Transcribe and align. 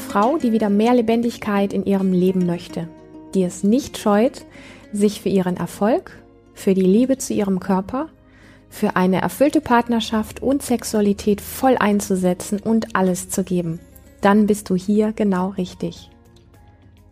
Frau, 0.00 0.38
die 0.38 0.52
wieder 0.52 0.70
mehr 0.70 0.94
Lebendigkeit 0.94 1.72
in 1.72 1.84
ihrem 1.84 2.12
Leben 2.12 2.46
möchte, 2.46 2.88
die 3.34 3.44
es 3.44 3.62
nicht 3.62 3.98
scheut, 3.98 4.44
sich 4.92 5.20
für 5.20 5.28
ihren 5.28 5.56
Erfolg, 5.56 6.18
für 6.54 6.74
die 6.74 6.80
Liebe 6.80 7.18
zu 7.18 7.32
ihrem 7.32 7.60
Körper, 7.60 8.08
für 8.68 8.96
eine 8.96 9.20
erfüllte 9.20 9.60
Partnerschaft 9.60 10.42
und 10.42 10.62
Sexualität 10.62 11.40
voll 11.40 11.76
einzusetzen 11.78 12.60
und 12.60 12.96
alles 12.96 13.28
zu 13.28 13.44
geben. 13.44 13.78
Dann 14.20 14.46
bist 14.46 14.70
du 14.70 14.76
hier 14.76 15.12
genau 15.12 15.50
richtig. 15.50 16.10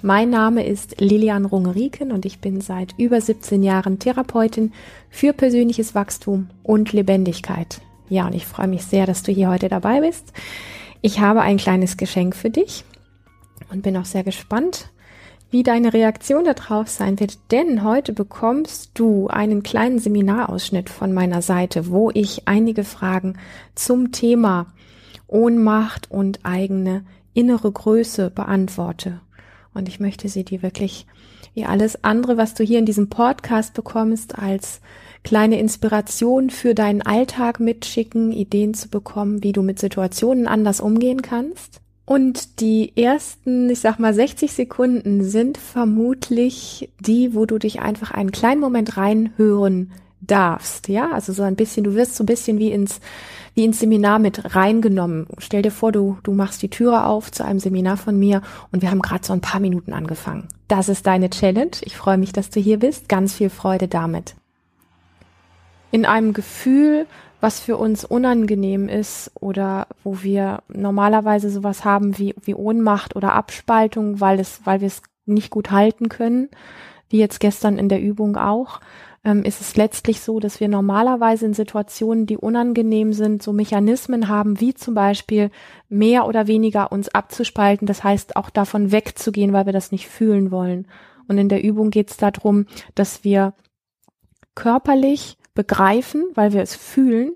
Mein 0.03 0.31
Name 0.31 0.65
ist 0.65 1.01
Lilian 1.01 1.45
Rungeriken 1.45 2.13
und 2.13 2.25
ich 2.25 2.39
bin 2.39 2.61
seit 2.61 2.95
über 2.99 3.21
17 3.21 3.63
Jahren 3.65 3.99
Therapeutin 3.99 4.73
für 5.11 5.33
persönliches 5.33 5.95
Wachstum 5.95 6.51
und 6.63 6.93
Lebendigkeit. 6.93 7.81
Ja, 8.09 8.27
und 8.27 8.35
ich 8.35 8.47
freue 8.47 8.69
mich 8.69 8.85
sehr, 8.85 9.07
dass 9.07 9.25
du 9.25 9.33
hier 9.33 9.51
heute 9.51 9.69
dabei 9.69 10.01
bist. 10.01 10.33
Ich 11.01 11.21
habe 11.21 11.43
ein 11.43 11.59
kleines 11.59 11.97
Geschenk 11.97 12.35
für 12.35 12.51
dich 12.51 12.85
und 13.71 13.83
bin 13.83 13.97
auch 13.97 14.05
sehr 14.05 14.25
gespannt, 14.25 14.91
wie 15.51 15.63
deine 15.63 15.95
Reaktion 15.95 16.45
darauf 16.45 16.89
sein 16.89 17.21
wird, 17.21 17.39
denn 17.53 17.83
heute 17.85 18.13
bekommst 18.13 18.91
du 18.95 19.29
einen 19.29 19.63
kleinen 19.63 19.99
Seminarausschnitt 19.99 20.91
von 20.91 21.15
meiner 21.15 21.41
Seite, 21.41 21.89
wo 21.89 22.11
ich 22.13 22.47
einige 22.47 22.85
Fragen 22.85 23.39
zum 23.75 24.13
Thema 24.13 24.67
Ohnmacht 25.27 26.11
und 26.11 26.41
eigene 26.43 27.05
innere 27.33 27.71
Größe 27.71 28.31
beantworte. 28.31 29.21
Und 29.79 29.89
ich 29.89 30.01
möchte 30.01 30.29
sie 30.29 30.45
dir 30.45 30.63
wirklich 30.63 31.07
wie 31.55 31.65
alles 31.65 32.05
andere, 32.05 32.37
was 32.37 32.55
du 32.55 32.65
hier 32.65 32.81
in 32.81 32.85
diesem 32.85 33.09
Podcast 33.09 33.75
bekommst, 33.75 34.39
als 34.39 34.81
kleine 35.23 35.59
Inspiration 35.59 36.51
für 36.51 36.75
deinen 36.75 37.01
Alltag 37.03 37.61
mitschicken, 37.61 38.33
Ideen 38.33 38.75
zu 38.75 38.89
bekommen, 38.89 39.43
wie 39.43 39.53
du 39.53 39.63
mit 39.63 39.79
Situationen 39.79 40.47
anders 40.47 40.81
umgehen 40.81 41.23
kannst. 41.23 41.81
Und 42.05 42.61
die 42.61 42.97
ersten, 42.97 43.71
ich 43.71 43.81
sag 43.81 43.99
mal, 43.99 44.15
60 44.15 44.53
Sekunden 44.53 45.23
sind 45.23 45.59
vermutlich 45.59 46.91
die, 47.01 47.35
wo 47.35 47.47
du 47.47 47.59
dich 47.59 47.81
einfach 47.81 48.11
einen 48.11 48.33
kleinen 48.33 48.61
Moment 48.61 48.97
reinhören 48.97 49.93
darfst. 50.21 50.89
Ja, 50.89 51.13
also 51.13 51.33
so 51.33 51.43
ein 51.43 51.55
bisschen, 51.55 51.85
du 51.85 51.95
wirst 51.95 52.17
so 52.17 52.25
ein 52.25 52.27
bisschen 52.27 52.59
wie 52.59 52.73
ins, 52.73 53.01
wie 53.59 53.65
ins 53.65 53.81
Seminar 53.81 54.19
mit 54.19 54.55
reingenommen. 54.55 55.27
Stell 55.39 55.63
dir 55.63 55.73
vor, 55.73 55.93
du, 55.93 56.17
du 56.23 56.33
machst 56.33 56.63
die 56.63 56.71
Türe 56.71 57.05
auf 57.05 57.31
zu 57.31 57.45
einem 57.45 57.59
Seminar 57.59 57.97
von 57.97 58.19
mir 58.19 58.41
und 58.73 58.83
wir 58.83 58.91
haben 58.91 59.03
gerade 59.03 59.27
so 59.27 59.33
ein 59.33 59.41
paar 59.41 59.61
Minuten 59.61 59.93
angefangen. 59.93 60.49
Das 60.69 60.89
ist 60.89 61.07
deine 61.07 61.29
Challenge. 61.29 61.73
Ich 61.83 61.97
freue 61.97 62.19
mich, 62.19 62.33
dass 62.33 62.51
du 62.51 62.61
hier 62.61 62.79
bist. 62.79 63.09
Ganz 63.09 63.35
viel 63.35 63.51
Freude 63.51 63.89
damit 63.89 64.35
in 65.91 66.07
einem 66.07 66.33
Gefühl, 66.33 67.07
was 67.41 67.61
für 67.61 67.77
uns 67.77 68.05
unangenehm 68.05 68.89
ist 68.89 69.31
oder 69.41 69.87
wo 70.03 70.23
wir 70.23 70.63
normalerweise 70.69 71.51
sowas 71.51 71.85
haben 71.85 72.19
wie, 72.19 72.35
wie 72.43 72.55
Ohnmacht 72.55 73.15
oder 73.17 73.33
Abspaltung, 73.35 74.21
weil 74.21 74.41
es, 74.41 74.61
weil 74.65 74.81
wir 74.81 74.89
es 74.89 75.03
nicht 75.25 75.51
gut 75.51 75.71
halten 75.71 76.09
können, 76.09 76.49
wie 77.11 77.19
jetzt 77.19 77.41
gestern 77.41 77.79
in 77.79 77.89
der 77.89 78.01
Übung 78.01 78.37
auch, 78.37 78.81
ähm, 79.29 79.43
ist 79.43 79.61
es 79.61 79.77
letztlich 79.77 80.23
so, 80.23 80.41
dass 80.41 80.59
wir 80.59 80.69
normalerweise 80.69 81.45
in 81.45 81.53
Situationen, 81.53 82.25
die 82.25 82.39
unangenehm 82.39 83.13
sind, 83.13 83.43
so 83.43 83.53
Mechanismen 83.53 84.29
haben, 84.29 84.59
wie 84.59 84.73
zum 84.73 84.95
Beispiel 84.95 85.51
mehr 85.91 86.27
oder 86.27 86.47
weniger 86.47 86.91
uns 86.93 87.11
abzuspalten, 87.11 87.87
das 87.87 88.03
heißt 88.03 88.37
auch 88.37 88.49
davon 88.49 88.91
wegzugehen, 88.91 89.53
weil 89.53 89.67
wir 89.67 89.75
das 89.75 89.93
nicht 89.93 90.09
fühlen 90.09 90.51
wollen. 90.51 90.89
Und 91.29 91.37
in 91.37 91.51
der 91.51 91.63
Übung 91.63 91.91
geht 91.91 92.11
es 92.11 92.17
darum, 92.17 92.65
dass 92.95 93.23
wir 93.23 93.53
körperlich 94.55 95.37
begreifen, 95.55 96.25
weil 96.35 96.55
wir 96.55 96.63
es 96.63 96.75
fühlen, 96.75 97.33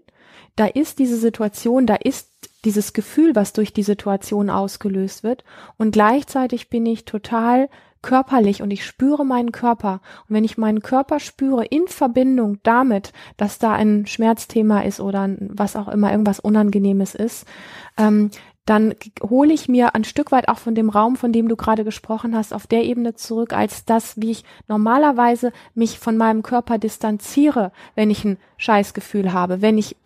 da 0.57 0.65
ist 0.67 0.99
diese 0.99 1.17
Situation, 1.17 1.87
da 1.87 1.97
ist 1.97 2.31
dieses 2.65 2.95
Gefühl, 2.95 3.35
was 3.35 3.53
durch 3.53 3.75
die 3.75 3.83
Situation 3.83 4.49
ausgelöst 4.49 5.25
wird. 5.25 5.45
Und 5.77 5.93
gleichzeitig 5.93 6.71
bin 6.71 6.87
ich 6.87 7.05
total 7.05 7.69
körperlich 8.03 8.63
und 8.63 8.71
ich 8.71 8.85
spüre 8.85 9.25
meinen 9.25 9.53
Körper. 9.53 10.01
Und 10.29 10.35
wenn 10.35 10.45
ich 10.45 10.59
meinen 10.59 10.83
Körper 10.83 11.21
spüre 11.21 11.65
in 11.65 11.87
Verbindung 11.87 12.59
damit, 12.63 13.13
dass 13.37 13.59
da 13.59 13.73
ein 13.73 14.07
Schmerzthema 14.07 14.81
ist 14.81 15.01
oder 15.01 15.31
was 15.39 15.77
auch 15.77 15.89
immer, 15.89 16.11
irgendwas 16.11 16.41
Unangenehmes 16.41 17.15
ist, 17.15 17.47
ähm, 17.97 18.31
dann 18.65 18.95
hole 19.21 19.53
ich 19.53 19.69
mir 19.69 19.97
ein 19.97 20.05
Stück 20.05 20.31
weit 20.31 20.49
auch 20.49 20.59
von 20.59 20.77
dem 20.77 20.89
Raum, 20.89 21.17
von 21.17 21.33
dem 21.33 21.49
du 21.49 21.57
gerade 21.57 21.83
gesprochen 21.83 22.37
hast, 22.37 22.55
auf 22.55 22.69
der 22.69 22.85
Ebene 22.85 23.15
zurück, 23.15 23.53
als 23.53 23.85
das, 23.85 24.21
wie 24.21 24.31
ich 24.31 24.45
normalerweise 24.69 25.53
mich 25.75 25.99
von 25.99 26.17
meinem 26.17 26.43
Körper 26.45 26.79
distanziere, 26.79 27.73
wenn 27.97 28.11
ich 28.11 28.25
ein 28.25 28.39
Scheißgefühl 28.59 29.33
habe, 29.33 29.63
wenn 29.63 29.79
ich 29.79 29.97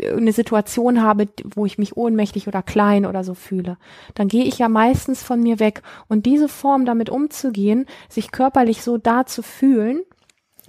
eine 0.00 0.32
Situation 0.32 1.02
habe, 1.02 1.28
wo 1.54 1.66
ich 1.66 1.78
mich 1.78 1.96
ohnmächtig 1.96 2.48
oder 2.48 2.62
klein 2.62 3.06
oder 3.06 3.22
so 3.22 3.34
fühle. 3.34 3.76
Dann 4.14 4.26
gehe 4.26 4.44
ich 4.44 4.58
ja 4.58 4.68
meistens 4.68 5.22
von 5.22 5.40
mir 5.40 5.60
weg. 5.60 5.82
Und 6.08 6.26
diese 6.26 6.48
Form, 6.48 6.84
damit 6.84 7.10
umzugehen, 7.10 7.86
sich 8.08 8.32
körperlich 8.32 8.82
so 8.82 8.98
da 8.98 9.24
zu 9.24 9.42
fühlen, 9.42 10.00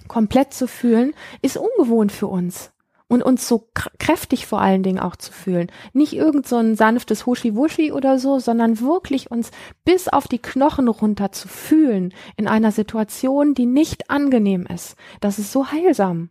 komplett 0.06 0.54
zu 0.54 0.68
fühlen, 0.68 1.12
ist 1.42 1.56
ungewohnt 1.56 2.12
für 2.12 2.28
uns 2.28 2.72
und 3.12 3.22
uns 3.22 3.46
so 3.46 3.68
kräftig 3.98 4.46
vor 4.46 4.62
allen 4.62 4.82
Dingen 4.82 4.98
auch 4.98 5.16
zu 5.16 5.32
fühlen. 5.32 5.70
Nicht 5.92 6.14
irgend 6.14 6.48
so 6.48 6.56
ein 6.56 6.76
sanftes 6.76 7.26
Huschi-Wuschi 7.26 7.92
oder 7.92 8.18
so, 8.18 8.38
sondern 8.38 8.80
wirklich 8.80 9.30
uns 9.30 9.50
bis 9.84 10.08
auf 10.08 10.28
die 10.28 10.38
Knochen 10.38 10.88
runter 10.88 11.30
zu 11.30 11.46
fühlen 11.46 12.14
in 12.38 12.48
einer 12.48 12.72
Situation, 12.72 13.52
die 13.52 13.66
nicht 13.66 14.08
angenehm 14.08 14.64
ist. 14.64 14.96
Das 15.20 15.38
ist 15.38 15.52
so 15.52 15.70
heilsam. 15.70 16.30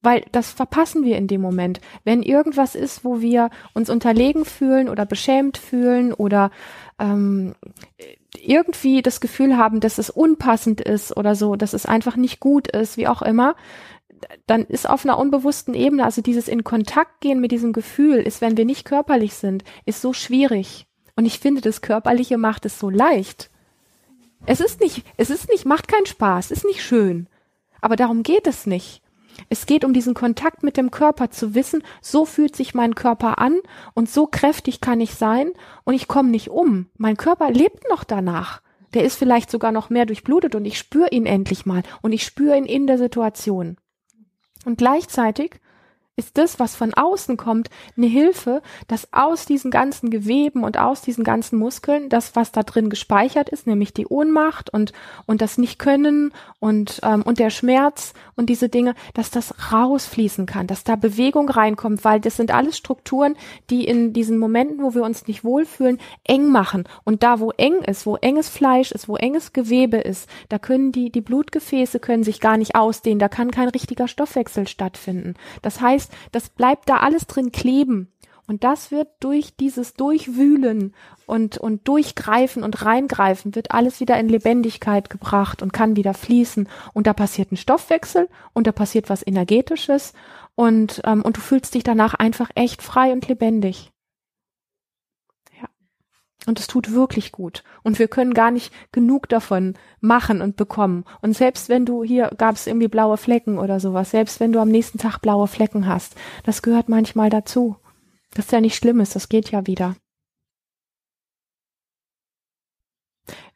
Weil 0.00 0.24
das 0.32 0.50
verpassen 0.50 1.04
wir 1.04 1.18
in 1.18 1.26
dem 1.26 1.42
Moment. 1.42 1.82
Wenn 2.04 2.22
irgendwas 2.22 2.74
ist, 2.74 3.04
wo 3.04 3.20
wir 3.20 3.50
uns 3.74 3.90
unterlegen 3.90 4.46
fühlen 4.46 4.88
oder 4.88 5.04
beschämt 5.04 5.58
fühlen 5.58 6.14
oder 6.14 6.50
ähm, 6.98 7.54
irgendwie 8.34 9.02
das 9.02 9.20
Gefühl 9.20 9.58
haben, 9.58 9.80
dass 9.80 9.98
es 9.98 10.08
unpassend 10.08 10.80
ist 10.80 11.14
oder 11.14 11.34
so, 11.34 11.54
dass 11.54 11.74
es 11.74 11.84
einfach 11.84 12.16
nicht 12.16 12.40
gut 12.40 12.66
ist, 12.66 12.96
wie 12.96 13.08
auch 13.08 13.20
immer, 13.20 13.54
dann 14.46 14.64
ist 14.64 14.88
auf 14.88 15.04
einer 15.04 15.18
unbewussten 15.18 15.74
Ebene, 15.74 16.04
also 16.04 16.22
dieses 16.22 16.48
in 16.48 16.64
Kontakt 16.64 17.20
gehen 17.20 17.40
mit 17.40 17.52
diesem 17.52 17.72
Gefühl, 17.72 18.16
ist, 18.16 18.40
wenn 18.40 18.56
wir 18.56 18.64
nicht 18.64 18.84
körperlich 18.84 19.34
sind, 19.34 19.64
ist 19.84 20.00
so 20.00 20.12
schwierig. 20.12 20.86
Und 21.16 21.26
ich 21.26 21.38
finde, 21.38 21.60
das 21.60 21.82
Körperliche 21.82 22.38
macht 22.38 22.64
es 22.64 22.78
so 22.78 22.90
leicht. 22.90 23.50
Es 24.46 24.60
ist 24.60 24.80
nicht, 24.80 25.04
es 25.16 25.30
ist 25.30 25.48
nicht, 25.48 25.66
macht 25.66 25.88
keinen 25.88 26.06
Spaß, 26.06 26.50
ist 26.50 26.64
nicht 26.64 26.82
schön. 26.82 27.28
Aber 27.80 27.96
darum 27.96 28.22
geht 28.22 28.46
es 28.46 28.66
nicht. 28.66 29.02
Es 29.48 29.66
geht 29.66 29.84
um 29.84 29.92
diesen 29.92 30.14
Kontakt 30.14 30.62
mit 30.62 30.76
dem 30.76 30.90
Körper, 30.90 31.30
zu 31.30 31.54
wissen, 31.54 31.82
so 32.00 32.24
fühlt 32.24 32.54
sich 32.54 32.74
mein 32.74 32.94
Körper 32.94 33.38
an 33.38 33.58
und 33.94 34.10
so 34.10 34.26
kräftig 34.26 34.80
kann 34.80 35.00
ich 35.00 35.14
sein 35.14 35.52
und 35.84 35.94
ich 35.94 36.08
komme 36.08 36.30
nicht 36.30 36.50
um. 36.50 36.90
Mein 36.96 37.16
Körper 37.16 37.50
lebt 37.50 37.88
noch 37.88 38.04
danach. 38.04 38.62
Der 38.94 39.04
ist 39.04 39.16
vielleicht 39.16 39.50
sogar 39.50 39.72
noch 39.72 39.88
mehr 39.90 40.06
durchblutet 40.06 40.54
und 40.54 40.64
ich 40.66 40.78
spüre 40.78 41.08
ihn 41.10 41.26
endlich 41.26 41.64
mal 41.64 41.82
und 42.02 42.12
ich 42.12 42.24
spüre 42.24 42.56
ihn 42.56 42.66
in 42.66 42.86
der 42.86 42.98
Situation. 42.98 43.76
Und 44.64 44.78
gleichzeitig 44.78 45.60
ist 46.16 46.36
das, 46.36 46.60
was 46.60 46.76
von 46.76 46.92
außen 46.92 47.38
kommt, 47.38 47.70
eine 47.96 48.06
Hilfe, 48.06 48.60
dass 48.86 49.08
aus 49.12 49.46
diesen 49.46 49.70
ganzen 49.70 50.10
Geweben 50.10 50.62
und 50.62 50.76
aus 50.76 51.00
diesen 51.00 51.24
ganzen 51.24 51.58
Muskeln 51.58 52.10
das, 52.10 52.36
was 52.36 52.52
da 52.52 52.62
drin 52.62 52.90
gespeichert 52.90 53.48
ist, 53.48 53.66
nämlich 53.66 53.94
die 53.94 54.06
Ohnmacht 54.06 54.68
und, 54.68 54.92
und 55.24 55.40
das 55.40 55.56
Nicht-Können 55.56 56.34
und, 56.60 57.00
ähm, 57.02 57.22
und 57.22 57.38
der 57.38 57.48
Schmerz 57.48 58.12
und 58.36 58.50
diese 58.50 58.68
Dinge, 58.68 58.94
dass 59.14 59.30
das 59.30 59.72
rausfließen 59.72 60.44
kann, 60.44 60.66
dass 60.66 60.84
da 60.84 60.96
Bewegung 60.96 61.48
reinkommt, 61.48 62.04
weil 62.04 62.20
das 62.20 62.36
sind 62.36 62.50
alles 62.50 62.76
Strukturen, 62.76 63.34
die 63.70 63.86
in 63.86 64.12
diesen 64.12 64.38
Momenten, 64.38 64.82
wo 64.82 64.94
wir 64.94 65.04
uns 65.04 65.26
nicht 65.26 65.44
wohlfühlen, 65.44 65.98
eng 66.24 66.50
machen. 66.50 66.84
Und 67.04 67.22
da, 67.22 67.40
wo 67.40 67.52
eng 67.52 67.80
ist, 67.82 68.04
wo 68.04 68.16
enges 68.16 68.50
Fleisch 68.50 68.92
ist, 68.92 69.08
wo 69.08 69.16
enges 69.16 69.54
Gewebe 69.54 69.96
ist, 69.96 70.28
da 70.50 70.58
können 70.58 70.92
die, 70.92 71.10
die 71.10 71.22
Blutgefäße 71.22 72.00
können 72.00 72.22
sich 72.22 72.40
gar 72.40 72.58
nicht 72.58 72.74
ausdehnen, 72.74 73.18
da 73.18 73.28
kann 73.30 73.50
kein 73.50 73.68
richtiger 73.68 74.08
Stoffwechsel 74.08 74.68
stattfinden. 74.68 75.34
Das 75.62 75.80
heißt, 75.80 76.01
heißt, 76.02 76.12
das 76.32 76.48
bleibt 76.50 76.88
da 76.88 76.98
alles 76.98 77.26
drin 77.26 77.52
kleben. 77.52 78.08
Und 78.48 78.64
das 78.64 78.90
wird 78.90 79.08
durch 79.20 79.56
dieses 79.56 79.94
Durchwühlen 79.94 80.94
und, 81.26 81.58
und 81.58 81.86
Durchgreifen 81.86 82.64
und 82.64 82.84
Reingreifen 82.84 83.54
wird 83.54 83.70
alles 83.70 84.00
wieder 84.00 84.18
in 84.18 84.28
Lebendigkeit 84.28 85.08
gebracht 85.10 85.62
und 85.62 85.72
kann 85.72 85.96
wieder 85.96 86.12
fließen. 86.12 86.68
Und 86.92 87.06
da 87.06 87.12
passiert 87.12 87.52
ein 87.52 87.56
Stoffwechsel 87.56 88.28
und 88.52 88.66
da 88.66 88.72
passiert 88.72 89.08
was 89.08 89.26
Energetisches 89.26 90.12
und, 90.56 91.00
ähm, 91.04 91.22
und 91.22 91.36
du 91.36 91.40
fühlst 91.40 91.74
dich 91.74 91.84
danach 91.84 92.14
einfach 92.14 92.50
echt 92.54 92.82
frei 92.82 93.12
und 93.12 93.28
lebendig. 93.28 93.91
Und 96.46 96.58
es 96.58 96.66
tut 96.66 96.92
wirklich 96.92 97.30
gut. 97.30 97.62
Und 97.82 97.98
wir 97.98 98.08
können 98.08 98.34
gar 98.34 98.50
nicht 98.50 98.72
genug 98.90 99.28
davon 99.28 99.74
machen 100.00 100.42
und 100.42 100.56
bekommen. 100.56 101.04
Und 101.20 101.36
selbst 101.36 101.68
wenn 101.68 101.86
du 101.86 102.02
hier 102.02 102.30
gab 102.36 102.56
es 102.56 102.66
irgendwie 102.66 102.88
blaue 102.88 103.16
Flecken 103.16 103.58
oder 103.58 103.78
sowas, 103.78 104.10
selbst 104.10 104.40
wenn 104.40 104.52
du 104.52 104.58
am 104.58 104.68
nächsten 104.68 104.98
Tag 104.98 105.20
blaue 105.20 105.46
Flecken 105.46 105.86
hast, 105.86 106.16
das 106.44 106.62
gehört 106.62 106.88
manchmal 106.88 107.30
dazu. 107.30 107.76
Das 108.34 108.46
ist 108.46 108.52
ja 108.52 108.60
nicht 108.60 108.76
Schlimmes, 108.76 109.10
das 109.10 109.28
geht 109.28 109.50
ja 109.50 109.66
wieder. 109.66 109.94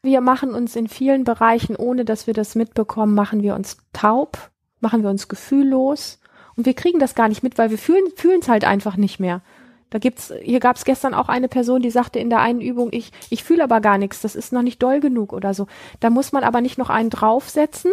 Wir 0.03 0.21
machen 0.21 0.55
uns 0.55 0.77
in 0.77 0.87
vielen 0.87 1.25
Bereichen, 1.25 1.75
ohne 1.75 2.05
dass 2.05 2.29
wir 2.29 2.35
das 2.35 2.55
mitbekommen, 2.55 3.15
machen 3.15 3.43
wir 3.43 3.56
uns 3.56 3.79
taub, 3.93 4.53
machen 4.79 5.03
wir 5.03 5.11
uns 5.11 5.27
gefühllos 5.27 6.21
und 6.55 6.67
wir 6.67 6.75
kriegen 6.75 7.00
das 7.00 7.17
gar 7.17 7.29
nicht 7.29 7.43
mit, 7.43 7.59
weil 7.59 7.71
wir 7.71 7.79
fühlen 7.79 8.41
es 8.41 8.49
halt 8.49 8.65
einfach 8.65 8.97
nicht 8.97 9.19
mehr. 9.19 9.43
Da 9.91 9.99
gibt's, 9.99 10.33
hier 10.43 10.61
gab 10.61 10.77
es 10.77 10.85
gestern 10.85 11.15
auch 11.15 11.29
eine 11.29 11.49
Person, 11.49 11.83
die 11.83 11.91
sagte 11.91 12.19
in 12.19 12.31
der 12.31 12.41
einen 12.41 12.61
Übung, 12.61 12.88
ich, 12.93 13.12
ich 13.31 13.44
fühle 13.44 13.65
aber 13.65 13.81
gar 13.81 13.99
nichts, 13.99 14.21
das 14.21 14.35
ist 14.35 14.53
noch 14.53 14.62
nicht 14.62 14.83
doll 14.83 15.00
genug 15.00 15.33
oder 15.33 15.55
so. 15.55 15.67
Da 16.00 16.11
muss 16.11 16.33
man 16.33 16.44
aber 16.44 16.61
nicht 16.61 16.77
noch 16.77 16.91
einen 16.91 17.11
draufsetzen, 17.11 17.93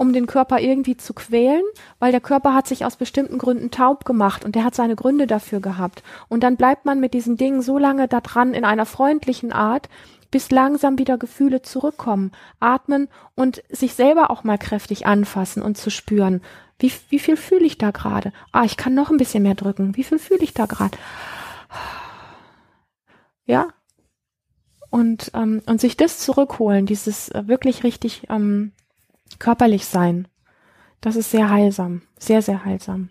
um 0.00 0.12
den 0.12 0.26
Körper 0.26 0.60
irgendwie 0.60 0.96
zu 0.96 1.12
quälen, 1.12 1.62
weil 1.98 2.10
der 2.10 2.22
Körper 2.22 2.54
hat 2.54 2.66
sich 2.66 2.84
aus 2.84 2.96
bestimmten 2.96 3.36
Gründen 3.38 3.70
taub 3.70 4.04
gemacht 4.04 4.44
und 4.44 4.54
der 4.54 4.64
hat 4.64 4.74
seine 4.74 4.96
Gründe 4.96 5.26
dafür 5.26 5.60
gehabt. 5.60 6.02
Und 6.28 6.42
dann 6.42 6.56
bleibt 6.56 6.86
man 6.86 7.00
mit 7.00 7.12
diesen 7.14 7.36
Dingen 7.36 7.60
so 7.60 7.76
lange 7.76 8.08
da 8.08 8.20
dran 8.20 8.54
in 8.54 8.64
einer 8.64 8.86
freundlichen 8.86 9.52
Art, 9.52 9.88
bis 10.30 10.50
langsam 10.50 10.98
wieder 10.98 11.18
Gefühle 11.18 11.62
zurückkommen, 11.62 12.32
atmen 12.60 13.08
und 13.34 13.62
sich 13.68 13.94
selber 13.94 14.30
auch 14.30 14.42
mal 14.42 14.58
kräftig 14.58 15.06
anfassen 15.06 15.62
und 15.62 15.76
zu 15.76 15.90
spüren, 15.90 16.40
wie, 16.80 16.92
wie 17.10 17.18
viel 17.18 17.36
fühle 17.36 17.64
ich 17.64 17.78
da 17.78 17.90
gerade? 17.90 18.32
Ah, 18.52 18.64
ich 18.64 18.76
kann 18.76 18.94
noch 18.94 19.10
ein 19.10 19.16
bisschen 19.16 19.42
mehr 19.42 19.54
drücken. 19.54 19.96
Wie 19.96 20.04
viel 20.04 20.18
fühle 20.18 20.42
ich 20.42 20.54
da 20.54 20.66
gerade? 20.66 20.96
Ja. 23.46 23.68
Und, 24.90 25.30
ähm, 25.34 25.62
und 25.66 25.80
sich 25.80 25.96
das 25.96 26.18
zurückholen, 26.18 26.86
dieses 26.86 27.28
äh, 27.28 27.46
wirklich 27.46 27.84
richtig 27.84 28.26
ähm, 28.28 28.72
körperlich 29.38 29.86
sein, 29.86 30.26
das 31.00 31.16
ist 31.16 31.30
sehr 31.30 31.48
heilsam, 31.48 32.02
sehr, 32.18 32.42
sehr 32.42 32.64
heilsam. 32.64 33.10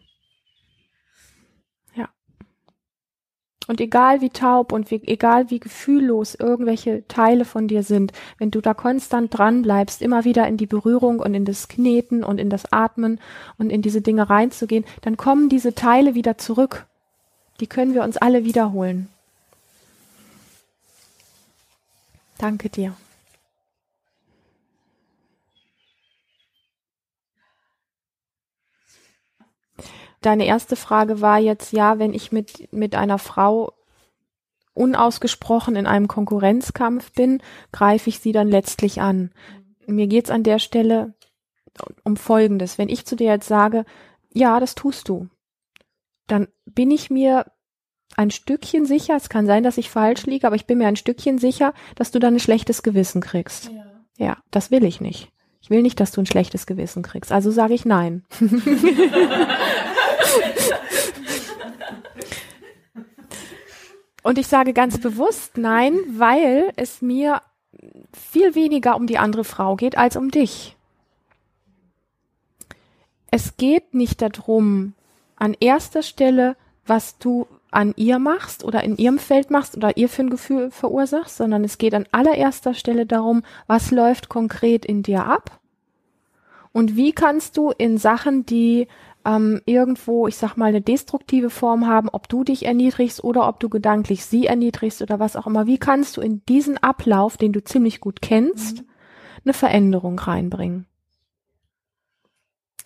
Und 3.69 3.80
egal 3.80 4.19
wie 4.21 4.31
taub 4.31 4.71
und 4.71 4.89
wie, 4.89 5.00
egal 5.06 5.51
wie 5.51 5.60
gefühllos 5.60 6.33
irgendwelche 6.33 7.07
Teile 7.07 7.45
von 7.45 7.68
dir 7.68 7.83
sind, 7.83 8.13
wenn 8.39 8.50
du 8.50 8.62
da 8.62 8.74
konstant 8.74 9.38
dran 9.38 9.62
bleibst, 9.62 10.01
immer 10.01 10.25
wieder 10.25 10.48
in 10.48 10.57
die 10.57 10.66
Berührung 10.66 11.19
und 11.19 11.36
in 11.36 11.45
das 11.45 11.68
Kneten 11.68 12.24
und 12.24 12.39
in 12.39 12.50
das 12.50 12.74
Atmen 12.74 13.19
und 13.60 13.69
in 13.69 13.83
diese 13.83 14.01
Dinge 14.01 14.27
reinzugehen, 14.27 14.86
dann 15.01 15.18
kommen 15.18 15.50
diese 15.50 15.75
Teile 15.75 16.16
wieder 16.16 16.39
zurück. 16.39 16.88
Die 17.60 17.68
können 17.68 17.94
wir 17.94 18.01
uns 18.01 18.18
alle 18.18 18.44
wiederholen. 18.44 19.07
Danke 22.39 22.69
dir. 22.69 22.95
Deine 30.21 30.45
erste 30.45 30.75
Frage 30.75 31.21
war 31.21 31.39
jetzt, 31.39 31.71
ja, 31.71 32.00
wenn 32.00 32.13
ich 32.13 32.31
mit, 32.31 32.71
mit 32.74 32.95
einer 32.95 33.19
Frau 33.19 33.74
unausgesprochen 34.74 35.75
in 35.75 35.88
einem 35.88 36.07
Konkurrenzkampf 36.07 37.12
bin, 37.12 37.42
greife 37.71 38.10
ich 38.10 38.19
sie 38.19 38.31
dann 38.31 38.48
letztlich 38.48 39.01
an. 39.01 39.31
Mir 39.88 40.07
geht's 40.07 40.30
an 40.30 40.44
der 40.44 40.60
Stelle 40.60 41.13
um 42.04 42.18
Folgendes. 42.18 42.77
Wenn 42.77 42.89
ich 42.89 43.06
zu 43.06 43.16
dir 43.16 43.27
jetzt 43.27 43.48
sage, 43.48 43.86
ja, 44.33 44.60
das 44.60 44.75
tust 44.75 45.10
du, 45.10 45.27
dann 46.27 46.48
bin 46.66 46.92
ich 46.92 47.10
mir 47.10 47.45
ein 48.16 48.31
Stückchen 48.31 48.86
sicher, 48.86 49.16
es 49.16 49.30
kann 49.30 49.45
sein, 49.45 49.63
dass 49.63 49.77
ich 49.77 49.89
falsch 49.89 50.25
liege, 50.25 50.45
aber 50.48 50.56
ich 50.56 50.66
bin 50.66 50.77
mir 50.77 50.88
ein 50.88 50.95
Stückchen 50.95 51.38
sicher, 51.38 51.74
dass 51.95 52.12
du 52.12 52.19
dann 52.19 52.36
ein 52.36 52.39
schlechtes 52.39 52.83
Gewissen 52.83 53.21
kriegst. 53.21 53.71
Ja, 53.71 53.86
ja 54.18 54.38
das 54.51 54.71
will 54.71 54.83
ich 54.83 55.01
nicht. 55.01 55.31
Ich 55.62 55.69
will 55.69 55.81
nicht, 55.81 56.00
dass 56.00 56.12
du 56.12 56.21
ein 56.21 56.25
schlechtes 56.25 56.66
Gewissen 56.66 57.04
kriegst. 57.04 57.31
Also 57.31 57.51
sage 57.51 57.74
ich 57.74 57.86
nein. 57.86 58.24
Und 64.24 64.38
ich 64.38 64.47
sage 64.47 64.74
ganz 64.74 65.00
bewusst 65.00 65.57
nein, 65.57 65.97
weil 66.09 66.71
es 66.75 67.01
mir 67.01 67.41
viel 68.13 68.56
weniger 68.56 68.95
um 68.95 69.07
die 69.07 69.18
andere 69.18 69.44
Frau 69.44 69.75
geht 69.75 69.97
als 69.97 70.15
um 70.15 70.30
dich. 70.31 70.75
Es 73.31 73.57
geht 73.57 73.94
nicht 73.94 74.21
darum, 74.21 74.94
an 75.36 75.56
erster 75.59 76.03
Stelle, 76.03 76.56
was 76.85 77.18
du 77.18 77.47
an 77.71 77.94
ihr 77.95 78.18
machst 78.18 78.63
oder 78.63 78.83
in 78.83 78.97
ihrem 78.97 79.19
Feld 79.19 79.51
machst 79.51 79.77
oder 79.77 79.95
ihr 79.95 80.09
für 80.09 80.24
ein 80.24 80.31
Gefühl 80.31 80.71
verursachst, 80.71 81.38
sondern 81.38 81.63
es 81.63 81.77
geht 81.77 81.94
an 81.94 82.07
allererster 82.12 82.74
Stelle 82.74 83.06
darum, 83.06 83.44
was 83.68 83.92
läuft 83.92 84.27
konkret 84.27 84.85
in 84.85 85.03
dir 85.03 85.25
ab 85.25 85.59
und 86.71 86.95
wie 86.95 87.12
kannst 87.12 87.57
du 87.57 87.71
in 87.71 87.97
Sachen, 87.97 88.45
die 88.45 88.88
ähm, 89.30 89.62
irgendwo, 89.66 90.28
ich 90.28 90.38
sag 90.38 90.56
mal, 90.56 90.66
eine 90.66 90.81
destruktive 90.81 91.50
Form 91.50 91.88
haben, 91.88 92.10
ob 92.10 92.30
du 92.30 92.44
dich 92.44 92.66
erniedrigst 92.66 93.24
oder 93.24 93.48
ob 93.48 93.60
du 93.60 93.70
gedanklich 93.70 94.26
sie 94.26 94.48
erniedrigst 94.48 95.02
oder 95.02 95.20
was 95.20 95.36
auch 95.36 95.48
immer. 95.48 95.68
Wie 95.68 95.78
kannst 95.78 96.18
du 96.18 96.22
in 96.22 96.44
diesen 96.48 96.78
Ablauf, 96.78 97.38
den 97.38 97.54
du 97.54 97.64
ziemlich 97.64 98.00
gut 98.00 98.22
kennst, 98.22 98.81
mhm. 98.81 98.90
eine 99.46 99.54
Veränderung 99.54 100.18
reinbringen? 100.18 100.86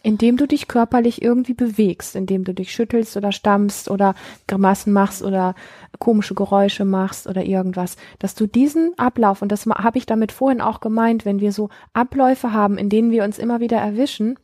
Indem 0.06 0.36
du 0.36 0.46
dich 0.48 0.68
körperlich 0.68 1.22
irgendwie 1.22 1.54
bewegst, 1.54 2.18
indem 2.18 2.44
du 2.44 2.54
dich 2.54 2.74
schüttelst 2.74 3.16
oder 3.16 3.32
stammst 3.32 3.90
oder 3.90 4.16
Grimassen 4.48 4.92
machst 4.92 5.24
oder 5.24 5.56
komische 5.98 6.36
Geräusche 6.36 6.84
machst 6.84 7.26
oder 7.26 7.46
irgendwas, 7.46 7.96
dass 8.20 8.36
du 8.36 8.46
diesen 8.46 8.92
Ablauf, 8.98 9.42
und 9.42 9.50
das 9.50 9.66
habe 9.66 9.98
ich 9.98 10.06
damit 10.06 10.34
vorhin 10.34 10.60
auch 10.60 10.82
gemeint, 10.82 11.24
wenn 11.24 11.40
wir 11.40 11.54
so 11.54 11.70
Abläufe 11.94 12.52
haben, 12.52 12.78
in 12.78 12.90
denen 12.90 13.12
wir 13.12 13.24
uns 13.24 13.40
immer 13.40 13.62
wieder 13.62 13.78
erwischen, 13.78 14.38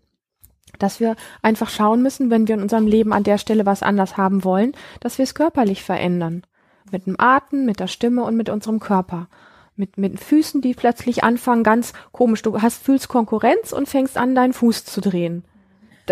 dass 0.79 0.99
wir 0.99 1.15
einfach 1.41 1.69
schauen 1.69 2.01
müssen, 2.01 2.29
wenn 2.29 2.47
wir 2.47 2.55
in 2.55 2.61
unserem 2.61 2.87
Leben 2.87 3.13
an 3.13 3.23
der 3.23 3.37
Stelle 3.37 3.65
was 3.65 3.83
anders 3.83 4.17
haben 4.17 4.43
wollen, 4.43 4.73
dass 4.99 5.17
wir 5.17 5.23
es 5.23 5.35
körperlich 5.35 5.83
verändern. 5.83 6.43
Mit 6.91 7.05
dem 7.05 7.15
Atem, 7.19 7.65
mit 7.65 7.79
der 7.79 7.87
Stimme 7.87 8.23
und 8.23 8.35
mit 8.35 8.49
unserem 8.49 8.79
Körper. 8.79 9.27
Mit, 9.75 9.97
mit 9.97 10.19
Füßen, 10.19 10.61
die 10.61 10.73
plötzlich 10.73 11.23
anfangen, 11.23 11.63
ganz 11.63 11.93
komisch. 12.11 12.41
Du 12.41 12.61
hast, 12.61 12.83
fühlst 12.83 13.07
Konkurrenz 13.07 13.71
und 13.71 13.87
fängst 13.87 14.17
an, 14.17 14.35
deinen 14.35 14.53
Fuß 14.53 14.85
zu 14.85 14.99
drehen. 14.99 15.43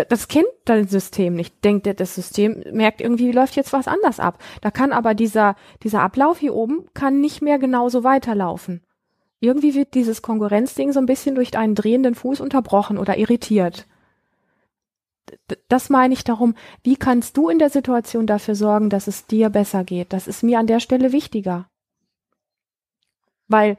Das, 0.08 0.28
kennt 0.28 0.46
dein 0.64 0.86
System 0.86 1.34
nicht. 1.34 1.64
Denkt 1.64 1.88
das 2.00 2.14
System, 2.14 2.62
merkt 2.72 3.00
irgendwie, 3.00 3.32
läuft 3.32 3.56
jetzt 3.56 3.72
was 3.72 3.88
anders 3.88 4.20
ab. 4.20 4.38
Da 4.60 4.70
kann 4.70 4.92
aber 4.92 5.14
dieser, 5.14 5.56
dieser 5.82 6.02
Ablauf 6.02 6.38
hier 6.38 6.54
oben, 6.54 6.86
kann 6.94 7.20
nicht 7.20 7.42
mehr 7.42 7.58
genauso 7.58 8.04
weiterlaufen. 8.04 8.82
Irgendwie 9.40 9.74
wird 9.74 9.94
dieses 9.94 10.22
Konkurrenzding 10.22 10.92
so 10.92 11.00
ein 11.00 11.06
bisschen 11.06 11.34
durch 11.34 11.56
einen 11.56 11.74
drehenden 11.74 12.14
Fuß 12.14 12.40
unterbrochen 12.40 12.96
oder 12.96 13.18
irritiert 13.18 13.86
das 15.68 15.90
meine 15.90 16.14
ich 16.14 16.24
darum, 16.24 16.54
wie 16.82 16.96
kannst 16.96 17.36
du 17.36 17.48
in 17.48 17.58
der 17.58 17.70
Situation 17.70 18.26
dafür 18.26 18.54
sorgen, 18.54 18.90
dass 18.90 19.06
es 19.06 19.26
dir 19.26 19.50
besser 19.50 19.84
geht? 19.84 20.12
Das 20.12 20.28
ist 20.28 20.42
mir 20.42 20.58
an 20.58 20.66
der 20.66 20.80
Stelle 20.80 21.12
wichtiger. 21.12 21.68
Weil 23.48 23.76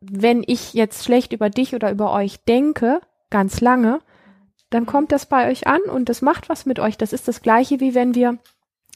wenn 0.00 0.42
ich 0.46 0.74
jetzt 0.74 1.04
schlecht 1.04 1.32
über 1.32 1.50
dich 1.50 1.74
oder 1.74 1.90
über 1.90 2.12
euch 2.12 2.44
denke, 2.44 3.00
ganz 3.30 3.60
lange, 3.60 4.00
dann 4.70 4.86
kommt 4.86 5.12
das 5.12 5.26
bei 5.26 5.50
euch 5.50 5.66
an 5.66 5.80
und 5.82 6.08
das 6.08 6.20
macht 6.20 6.48
was 6.48 6.66
mit 6.66 6.78
euch. 6.78 6.98
Das 6.98 7.12
ist 7.12 7.28
das 7.28 7.42
gleiche 7.42 7.80
wie 7.80 7.94
wenn 7.94 8.14
wir, 8.14 8.38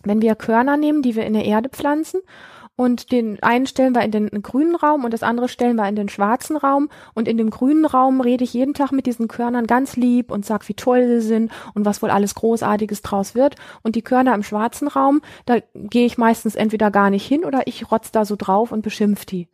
wenn 0.02 0.20
wir 0.22 0.34
Körner 0.34 0.76
nehmen, 0.76 1.02
die 1.02 1.14
wir 1.14 1.24
in 1.24 1.34
der 1.34 1.44
Erde 1.44 1.68
pflanzen 1.68 2.20
und 2.78 3.10
den 3.10 3.42
einen 3.42 3.66
stellen 3.66 3.92
wir 3.92 4.02
in 4.02 4.12
den 4.12 4.30
grünen 4.40 4.76
Raum 4.76 5.04
und 5.04 5.12
das 5.12 5.24
andere 5.24 5.48
stellen 5.48 5.74
wir 5.74 5.88
in 5.88 5.96
den 5.96 6.08
schwarzen 6.08 6.56
Raum 6.56 6.88
und 7.12 7.26
in 7.26 7.36
dem 7.36 7.50
grünen 7.50 7.84
Raum 7.84 8.20
rede 8.20 8.44
ich 8.44 8.54
jeden 8.54 8.72
Tag 8.72 8.92
mit 8.92 9.06
diesen 9.06 9.26
Körnern 9.26 9.66
ganz 9.66 9.96
lieb 9.96 10.30
und 10.30 10.46
sag, 10.46 10.68
wie 10.68 10.74
toll 10.74 11.04
sie 11.08 11.26
sind 11.26 11.50
und 11.74 11.84
was 11.84 12.02
wohl 12.02 12.10
alles 12.10 12.36
Großartiges 12.36 13.02
draus 13.02 13.34
wird 13.34 13.56
und 13.82 13.96
die 13.96 14.02
Körner 14.02 14.32
im 14.32 14.44
schwarzen 14.44 14.86
Raum, 14.86 15.22
da 15.44 15.56
gehe 15.74 16.06
ich 16.06 16.18
meistens 16.18 16.54
entweder 16.54 16.92
gar 16.92 17.10
nicht 17.10 17.26
hin 17.26 17.44
oder 17.44 17.66
ich 17.66 17.90
rotz 17.90 18.12
da 18.12 18.24
so 18.24 18.36
drauf 18.36 18.70
und 18.70 18.82
beschimpf 18.82 19.24
die. 19.24 19.48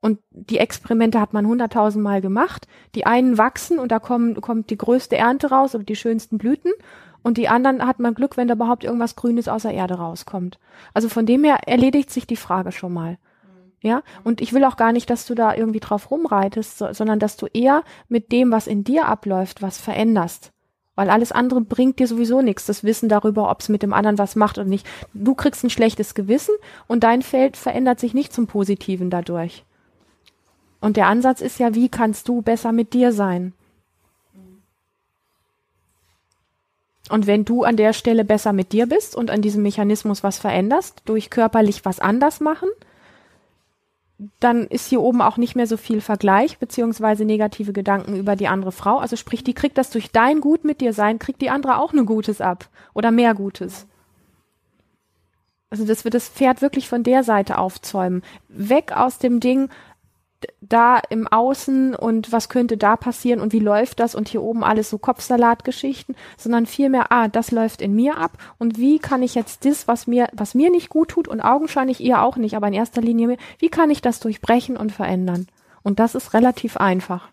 Und 0.00 0.20
die 0.30 0.58
Experimente 0.58 1.20
hat 1.20 1.32
man 1.32 1.48
hunderttausendmal 1.48 2.20
gemacht. 2.20 2.68
Die 2.94 3.06
einen 3.06 3.38
wachsen 3.38 3.80
und 3.80 3.90
da 3.90 3.98
kommen, 3.98 4.40
kommt 4.40 4.70
die 4.70 4.78
größte 4.78 5.16
Ernte 5.16 5.50
raus 5.50 5.74
oder 5.74 5.82
die 5.82 5.96
schönsten 5.96 6.38
Blüten 6.38 6.70
und 7.26 7.38
die 7.38 7.48
anderen 7.48 7.84
hat 7.84 7.98
man 7.98 8.14
Glück, 8.14 8.36
wenn 8.36 8.46
da 8.46 8.54
überhaupt 8.54 8.84
irgendwas 8.84 9.16
Grünes 9.16 9.48
aus 9.48 9.62
der 9.62 9.74
Erde 9.74 9.94
rauskommt. 9.94 10.60
Also 10.94 11.08
von 11.08 11.26
dem 11.26 11.42
her 11.42 11.58
erledigt 11.66 12.08
sich 12.12 12.24
die 12.28 12.36
Frage 12.36 12.70
schon 12.70 12.92
mal. 12.92 13.18
Ja, 13.80 14.04
und 14.22 14.40
ich 14.40 14.52
will 14.52 14.64
auch 14.64 14.76
gar 14.76 14.92
nicht, 14.92 15.10
dass 15.10 15.26
du 15.26 15.34
da 15.34 15.52
irgendwie 15.52 15.80
drauf 15.80 16.12
rumreitest, 16.12 16.78
so, 16.78 16.92
sondern 16.92 17.18
dass 17.18 17.36
du 17.36 17.46
eher 17.46 17.82
mit 18.08 18.30
dem, 18.30 18.52
was 18.52 18.68
in 18.68 18.84
dir 18.84 19.08
abläuft, 19.08 19.60
was 19.60 19.76
veränderst. 19.76 20.52
Weil 20.94 21.10
alles 21.10 21.32
andere 21.32 21.62
bringt 21.62 21.98
dir 21.98 22.06
sowieso 22.06 22.42
nichts, 22.42 22.66
das 22.66 22.84
Wissen 22.84 23.08
darüber, 23.08 23.50
ob 23.50 23.58
es 23.58 23.68
mit 23.68 23.82
dem 23.82 23.92
anderen 23.92 24.18
was 24.18 24.36
macht 24.36 24.58
oder 24.58 24.68
nicht. 24.68 24.86
Du 25.12 25.34
kriegst 25.34 25.64
ein 25.64 25.70
schlechtes 25.70 26.14
Gewissen 26.14 26.54
und 26.86 27.02
dein 27.02 27.22
Feld 27.22 27.56
verändert 27.56 27.98
sich 27.98 28.14
nicht 28.14 28.32
zum 28.32 28.46
Positiven 28.46 29.10
dadurch. 29.10 29.64
Und 30.80 30.96
der 30.96 31.08
Ansatz 31.08 31.40
ist 31.40 31.58
ja, 31.58 31.74
wie 31.74 31.88
kannst 31.88 32.28
du 32.28 32.40
besser 32.40 32.70
mit 32.70 32.92
dir 32.92 33.10
sein? 33.10 33.52
Und 37.10 37.26
wenn 37.26 37.44
du 37.44 37.62
an 37.62 37.76
der 37.76 37.92
Stelle 37.92 38.24
besser 38.24 38.52
mit 38.52 38.72
dir 38.72 38.86
bist 38.86 39.14
und 39.14 39.30
an 39.30 39.42
diesem 39.42 39.62
Mechanismus 39.62 40.22
was 40.22 40.38
veränderst, 40.38 41.02
durch 41.04 41.30
körperlich 41.30 41.84
was 41.84 42.00
anders 42.00 42.40
machen, 42.40 42.68
dann 44.40 44.66
ist 44.66 44.88
hier 44.88 45.02
oben 45.02 45.20
auch 45.20 45.36
nicht 45.36 45.56
mehr 45.56 45.66
so 45.66 45.76
viel 45.76 46.00
Vergleich 46.00 46.58
beziehungsweise 46.58 47.24
negative 47.24 47.72
Gedanken 47.72 48.16
über 48.16 48.34
die 48.34 48.48
andere 48.48 48.72
Frau. 48.72 48.98
Also 48.98 49.16
sprich, 49.16 49.44
die 49.44 49.54
kriegt 49.54 49.76
das 49.76 49.90
durch 49.90 50.10
dein 50.10 50.40
Gut 50.40 50.64
mit 50.64 50.80
dir 50.80 50.92
sein, 50.92 51.18
kriegt 51.18 51.42
die 51.42 51.50
andere 51.50 51.78
auch 51.78 51.92
nur 51.92 52.06
Gutes 52.06 52.40
ab 52.40 52.68
oder 52.94 53.10
mehr 53.10 53.34
Gutes. 53.34 53.86
Also 55.68 55.84
das 55.84 56.04
wird 56.04 56.14
das 56.14 56.28
Pferd 56.28 56.62
wirklich 56.62 56.88
von 56.88 57.02
der 57.02 57.24
Seite 57.24 57.58
aufzäumen. 57.58 58.22
Weg 58.48 58.96
aus 58.96 59.18
dem 59.18 59.40
Ding, 59.40 59.68
da 60.60 61.00
im 61.10 61.26
Außen 61.26 61.94
und 61.94 62.32
was 62.32 62.48
könnte 62.48 62.76
da 62.76 62.96
passieren 62.96 63.40
und 63.40 63.52
wie 63.52 63.60
läuft 63.60 64.00
das 64.00 64.14
und 64.14 64.28
hier 64.28 64.42
oben 64.42 64.64
alles 64.64 64.90
so 64.90 64.98
Kopfsalatgeschichten, 64.98 66.16
sondern 66.36 66.66
vielmehr, 66.66 67.12
ah, 67.12 67.28
das 67.28 67.50
läuft 67.50 67.82
in 67.82 67.94
mir 67.94 68.18
ab 68.18 68.32
und 68.58 68.78
wie 68.78 68.98
kann 68.98 69.22
ich 69.22 69.34
jetzt 69.34 69.64
das, 69.64 69.86
was 69.88 70.06
mir, 70.06 70.28
was 70.32 70.54
mir 70.54 70.70
nicht 70.70 70.88
gut 70.88 71.08
tut 71.08 71.28
und 71.28 71.40
augenscheinlich 71.40 72.00
ihr 72.00 72.22
auch 72.22 72.36
nicht, 72.36 72.56
aber 72.56 72.68
in 72.68 72.74
erster 72.74 73.00
Linie 73.00 73.26
mir, 73.28 73.38
wie 73.58 73.68
kann 73.68 73.90
ich 73.90 74.02
das 74.02 74.20
durchbrechen 74.20 74.76
und 74.76 74.92
verändern? 74.92 75.46
Und 75.82 76.00
das 76.00 76.14
ist 76.14 76.34
relativ 76.34 76.76
einfach. 76.76 77.28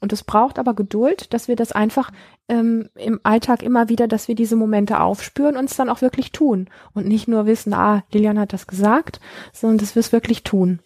Und 0.00 0.12
es 0.12 0.22
braucht 0.24 0.58
aber 0.58 0.74
Geduld, 0.74 1.32
dass 1.34 1.48
wir 1.48 1.56
das 1.56 1.72
einfach 1.72 2.10
ähm, 2.48 2.88
im 2.94 3.20
Alltag 3.22 3.62
immer 3.62 3.88
wieder, 3.88 4.08
dass 4.08 4.28
wir 4.28 4.34
diese 4.34 4.56
Momente 4.56 5.00
aufspüren 5.00 5.56
und 5.56 5.66
es 5.70 5.76
dann 5.76 5.88
auch 5.88 6.00
wirklich 6.00 6.32
tun. 6.32 6.68
Und 6.94 7.06
nicht 7.06 7.28
nur 7.28 7.46
wissen, 7.46 7.74
ah, 7.74 8.04
Lilian 8.12 8.38
hat 8.38 8.52
das 8.52 8.66
gesagt, 8.66 9.20
sondern 9.52 9.78
dass 9.78 9.94
wir 9.94 10.00
es 10.00 10.12
wirklich 10.12 10.44
tun. 10.44 10.80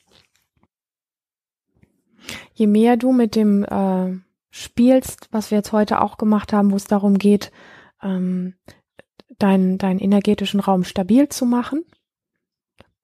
Je 2.55 2.67
mehr 2.67 2.97
du 2.97 3.13
mit 3.13 3.35
dem 3.35 3.65
äh, 3.65 4.19
spielst, 4.51 5.29
was 5.33 5.51
wir 5.51 5.59
jetzt 5.59 5.73
heute 5.73 6.01
auch 6.01 6.19
gemacht 6.19 6.53
haben, 6.53 6.71
wo 6.71 6.77
es 6.77 6.85
darum 6.85 7.19
geht, 7.19 7.51
ähm, 8.03 8.55
deinen, 9.39 9.79
deinen 9.79 9.99
energetischen 9.99 10.61
Raum 10.61 10.85
stabil 10.85 11.29
zu 11.29 11.47
machen, 11.47 11.85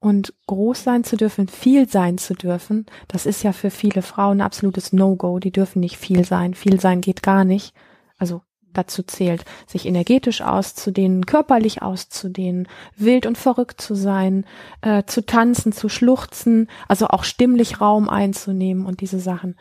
und 0.00 0.32
groß 0.46 0.84
sein 0.84 1.04
zu 1.04 1.16
dürfen, 1.16 1.48
viel 1.48 1.88
sein 1.88 2.18
zu 2.18 2.34
dürfen, 2.34 2.86
das 3.08 3.26
ist 3.26 3.42
ja 3.42 3.52
für 3.52 3.70
viele 3.70 4.02
Frauen 4.02 4.38
ein 4.38 4.46
absolutes 4.46 4.92
No-Go. 4.92 5.38
Die 5.38 5.50
dürfen 5.50 5.80
nicht 5.80 5.96
viel 5.96 6.24
sein. 6.24 6.54
Viel 6.54 6.80
sein 6.80 7.00
geht 7.00 7.22
gar 7.22 7.44
nicht. 7.44 7.74
Also 8.16 8.42
dazu 8.72 9.02
zählt, 9.02 9.44
sich 9.66 9.86
energetisch 9.86 10.40
auszudehnen, 10.42 11.26
körperlich 11.26 11.82
auszudehnen, 11.82 12.68
wild 12.96 13.26
und 13.26 13.36
verrückt 13.36 13.80
zu 13.80 13.94
sein, 13.94 14.44
äh, 14.82 15.02
zu 15.04 15.24
tanzen, 15.24 15.72
zu 15.72 15.88
schluchzen, 15.88 16.68
also 16.86 17.08
auch 17.08 17.24
stimmlich 17.24 17.80
Raum 17.80 18.08
einzunehmen 18.08 18.86
und 18.86 19.00
diese 19.00 19.18
Sachen. 19.18 19.56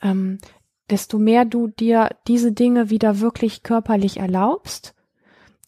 Ähm, 0.00 0.38
desto 0.88 1.18
mehr 1.18 1.44
du 1.44 1.68
dir 1.68 2.10
diese 2.26 2.52
Dinge 2.52 2.88
wieder 2.88 3.20
wirklich 3.20 3.62
körperlich 3.62 4.18
erlaubst, 4.18 4.94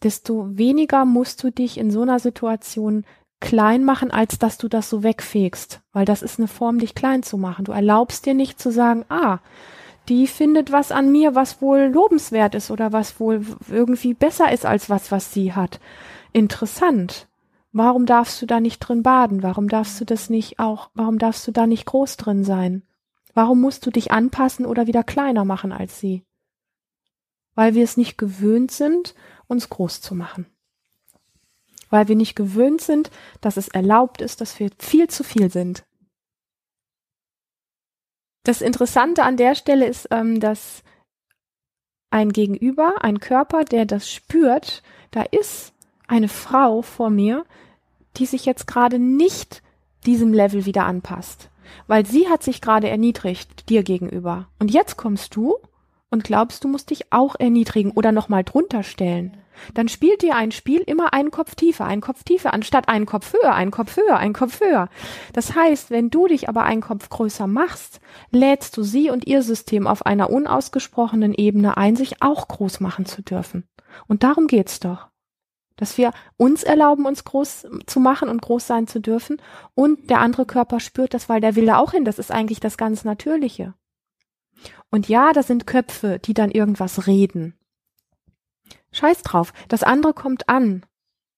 desto 0.02 0.56
weniger 0.56 1.04
musst 1.04 1.42
du 1.42 1.50
dich 1.50 1.76
in 1.76 1.90
so 1.90 2.02
einer 2.02 2.18
Situation 2.18 3.04
klein 3.40 3.84
machen, 3.84 4.10
als 4.10 4.38
dass 4.38 4.58
du 4.58 4.68
das 4.68 4.88
so 4.88 5.02
wegfegst, 5.02 5.80
weil 5.92 6.04
das 6.04 6.22
ist 6.22 6.38
eine 6.38 6.48
Form, 6.48 6.78
dich 6.78 6.94
klein 6.94 7.22
zu 7.22 7.38
machen. 7.38 7.64
Du 7.64 7.72
erlaubst 7.72 8.26
dir 8.26 8.34
nicht 8.34 8.60
zu 8.60 8.70
sagen, 8.70 9.04
ah, 9.08 9.38
die 10.08 10.26
findet 10.26 10.72
was 10.72 10.92
an 10.92 11.10
mir, 11.10 11.34
was 11.34 11.60
wohl 11.60 11.90
lobenswert 11.92 12.54
ist 12.54 12.70
oder 12.70 12.92
was 12.92 13.18
wohl 13.18 13.44
irgendwie 13.68 14.14
besser 14.14 14.52
ist 14.52 14.66
als 14.66 14.90
was, 14.90 15.10
was 15.10 15.32
sie 15.32 15.54
hat. 15.54 15.80
Interessant. 16.32 17.28
Warum 17.72 18.04
darfst 18.04 18.42
du 18.42 18.46
da 18.46 18.60
nicht 18.60 18.80
drin 18.80 19.02
baden? 19.02 19.42
Warum 19.42 19.68
darfst 19.68 20.00
du 20.00 20.04
das 20.04 20.28
nicht 20.28 20.58
auch, 20.58 20.90
warum 20.94 21.18
darfst 21.18 21.46
du 21.46 21.52
da 21.52 21.66
nicht 21.66 21.86
groß 21.86 22.16
drin 22.16 22.44
sein? 22.44 22.82
Warum 23.32 23.60
musst 23.60 23.86
du 23.86 23.90
dich 23.90 24.10
anpassen 24.10 24.66
oder 24.66 24.86
wieder 24.86 25.04
kleiner 25.04 25.44
machen 25.44 25.72
als 25.72 26.00
sie? 26.00 26.24
Weil 27.54 27.74
wir 27.74 27.84
es 27.84 27.96
nicht 27.96 28.18
gewöhnt 28.18 28.72
sind, 28.72 29.14
uns 29.46 29.68
groß 29.68 30.00
zu 30.00 30.14
machen 30.14 30.46
weil 31.90 32.08
wir 32.08 32.16
nicht 32.16 32.36
gewöhnt 32.36 32.80
sind, 32.80 33.10
dass 33.40 33.56
es 33.56 33.68
erlaubt 33.68 34.22
ist, 34.22 34.40
dass 34.40 34.58
wir 34.58 34.70
viel 34.78 35.08
zu 35.08 35.22
viel 35.22 35.50
sind. 35.50 35.84
Das 38.44 38.62
Interessante 38.62 39.24
an 39.24 39.36
der 39.36 39.54
Stelle 39.54 39.86
ist, 39.86 40.08
ähm, 40.10 40.40
dass 40.40 40.82
ein 42.10 42.32
Gegenüber, 42.32 43.04
ein 43.04 43.20
Körper, 43.20 43.64
der 43.64 43.84
das 43.84 44.10
spürt, 44.10 44.82
da 45.10 45.22
ist 45.22 45.72
eine 46.08 46.28
Frau 46.28 46.82
vor 46.82 47.10
mir, 47.10 47.44
die 48.16 48.26
sich 48.26 48.46
jetzt 48.46 48.66
gerade 48.66 48.98
nicht 48.98 49.62
diesem 50.06 50.32
Level 50.32 50.64
wieder 50.64 50.86
anpasst, 50.86 51.50
weil 51.86 52.06
sie 52.06 52.28
hat 52.28 52.42
sich 52.42 52.60
gerade 52.60 52.88
erniedrigt 52.88 53.68
dir 53.68 53.82
gegenüber. 53.82 54.48
Und 54.58 54.70
jetzt 54.70 54.96
kommst 54.96 55.36
du 55.36 55.56
und 56.10 56.24
glaubst, 56.24 56.64
du 56.64 56.68
musst 56.68 56.90
dich 56.90 57.12
auch 57.12 57.36
erniedrigen 57.38 57.92
oder 57.92 58.12
nochmal 58.12 58.44
drunter 58.44 58.82
stellen 58.82 59.36
dann 59.74 59.88
spielt 59.88 60.22
dir 60.22 60.36
ein 60.36 60.52
Spiel 60.52 60.80
immer 60.80 61.12
einen 61.12 61.30
Kopf 61.30 61.54
tiefer, 61.54 61.84
einen 61.84 62.00
Kopf 62.00 62.24
tiefer, 62.24 62.52
anstatt 62.52 62.88
einen 62.88 63.06
Kopf 63.06 63.32
höher, 63.32 63.54
einen 63.54 63.70
Kopf 63.70 63.96
höher, 63.96 64.16
einen 64.16 64.34
Kopf 64.34 64.60
höher. 64.60 64.88
Das 65.32 65.54
heißt, 65.54 65.90
wenn 65.90 66.10
du 66.10 66.26
dich 66.26 66.48
aber 66.48 66.62
einen 66.64 66.80
Kopf 66.80 67.08
größer 67.08 67.46
machst, 67.46 68.00
lädst 68.30 68.76
du 68.76 68.82
sie 68.82 69.10
und 69.10 69.26
ihr 69.26 69.42
System 69.42 69.86
auf 69.86 70.06
einer 70.06 70.30
unausgesprochenen 70.30 71.34
Ebene 71.34 71.76
ein, 71.76 71.96
sich 71.96 72.22
auch 72.22 72.48
groß 72.48 72.80
machen 72.80 73.06
zu 73.06 73.22
dürfen. 73.22 73.64
Und 74.06 74.22
darum 74.22 74.46
geht's 74.46 74.80
doch. 74.80 75.08
Dass 75.76 75.96
wir 75.96 76.12
uns 76.36 76.62
erlauben, 76.62 77.06
uns 77.06 77.24
groß 77.24 77.66
zu 77.86 78.00
machen 78.00 78.28
und 78.28 78.42
groß 78.42 78.66
sein 78.66 78.86
zu 78.86 79.00
dürfen. 79.00 79.40
Und 79.74 80.10
der 80.10 80.20
andere 80.20 80.44
Körper 80.44 80.78
spürt 80.78 81.14
das, 81.14 81.30
weil 81.30 81.40
der 81.40 81.56
will 81.56 81.66
da 81.66 81.78
auch 81.78 81.92
hin. 81.92 82.04
Das 82.04 82.18
ist 82.18 82.30
eigentlich 82.30 82.60
das 82.60 82.76
ganz 82.76 83.04
Natürliche. 83.04 83.72
Und 84.90 85.08
ja, 85.08 85.32
das 85.32 85.46
sind 85.46 85.66
Köpfe, 85.66 86.18
die 86.18 86.34
dann 86.34 86.50
irgendwas 86.50 87.06
reden. 87.06 87.54
Scheiß 88.92 89.22
drauf. 89.22 89.52
Das 89.68 89.82
andere 89.82 90.14
kommt 90.14 90.48
an. 90.48 90.84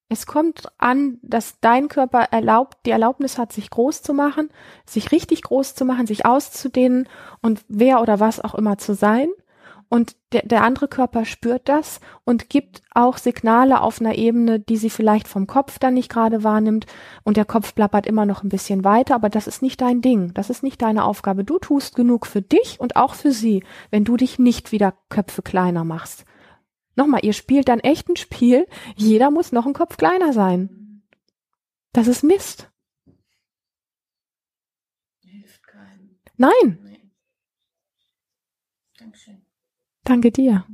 Es 0.09 0.25
kommt 0.25 0.67
an, 0.77 1.17
dass 1.21 1.59
dein 1.59 1.87
Körper 1.87 2.27
erlaubt, 2.31 2.77
die 2.85 2.91
Erlaubnis 2.91 3.37
hat, 3.37 3.51
sich 3.51 3.69
groß 3.69 4.03
zu 4.03 4.13
machen, 4.13 4.49
sich 4.85 5.11
richtig 5.11 5.41
groß 5.43 5.75
zu 5.75 5.85
machen, 5.85 6.05
sich 6.05 6.25
auszudehnen 6.25 7.07
und 7.41 7.63
wer 7.67 8.01
oder 8.01 8.19
was 8.19 8.39
auch 8.39 8.53
immer 8.53 8.77
zu 8.77 8.93
sein. 8.93 9.29
Und 9.93 10.15
der, 10.31 10.41
der 10.41 10.63
andere 10.63 10.87
Körper 10.87 11.23
spürt 11.23 11.69
das 11.69 11.99
und 12.23 12.49
gibt 12.49 12.81
auch 12.95 13.19
Signale 13.19 13.79
auf 13.81 14.01
einer 14.01 14.15
Ebene, 14.15 14.59
die 14.59 14.77
sie 14.77 14.89
vielleicht 14.89 15.27
vom 15.27 15.45
Kopf 15.45 15.77
dann 15.77 15.93
nicht 15.93 16.09
gerade 16.09 16.43
wahrnimmt. 16.43 16.87
Und 17.23 17.37
der 17.37 17.45
Kopf 17.45 17.75
plappert 17.75 18.07
immer 18.07 18.25
noch 18.25 18.41
ein 18.41 18.49
bisschen 18.49 18.83
weiter, 18.83 19.13
aber 19.13 19.29
das 19.29 19.45
ist 19.45 19.61
nicht 19.61 19.81
dein 19.81 20.01
Ding. 20.01 20.33
Das 20.33 20.49
ist 20.49 20.63
nicht 20.63 20.81
deine 20.81 21.03
Aufgabe. 21.03 21.43
Du 21.43 21.59
tust 21.59 21.93
genug 21.93 22.25
für 22.25 22.41
dich 22.41 22.79
und 22.79 22.95
auch 22.95 23.13
für 23.13 23.31
sie, 23.31 23.63
wenn 23.91 24.03
du 24.03 24.17
dich 24.17 24.39
nicht 24.39 24.71
wieder 24.71 24.95
Köpfe 25.09 25.43
kleiner 25.43 25.83
machst. 25.83 26.25
Nochmal, 26.95 27.23
ihr 27.23 27.33
spielt 27.33 27.67
dann 27.67 27.79
echt 27.79 28.09
ein 28.09 28.15
Spiel, 28.15 28.65
jeder 28.95 29.29
muss 29.29 29.51
noch 29.51 29.65
einen 29.65 29.75
Kopf 29.75 29.97
kleiner 29.97 30.33
sein. 30.33 31.03
Das 31.91 32.07
ist 32.07 32.23
Mist. 32.23 32.71
Hilft 35.23 35.61
keinem. 35.67 36.17
Nein. 36.35 36.92
Danke 40.03 40.31
dir. 40.31 40.65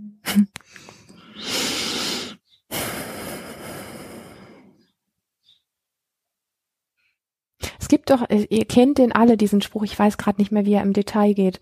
Es 7.79 7.87
gibt 7.87 8.09
doch, 8.09 8.29
ihr 8.29 8.65
kennt 8.65 8.97
den 8.97 9.11
alle, 9.11 9.35
diesen 9.35 9.61
Spruch, 9.61 9.83
ich 9.83 9.97
weiß 9.97 10.17
gerade 10.17 10.39
nicht 10.39 10.51
mehr, 10.51 10.65
wie 10.65 10.73
er 10.73 10.83
im 10.83 10.93
Detail 10.93 11.33
geht 11.33 11.59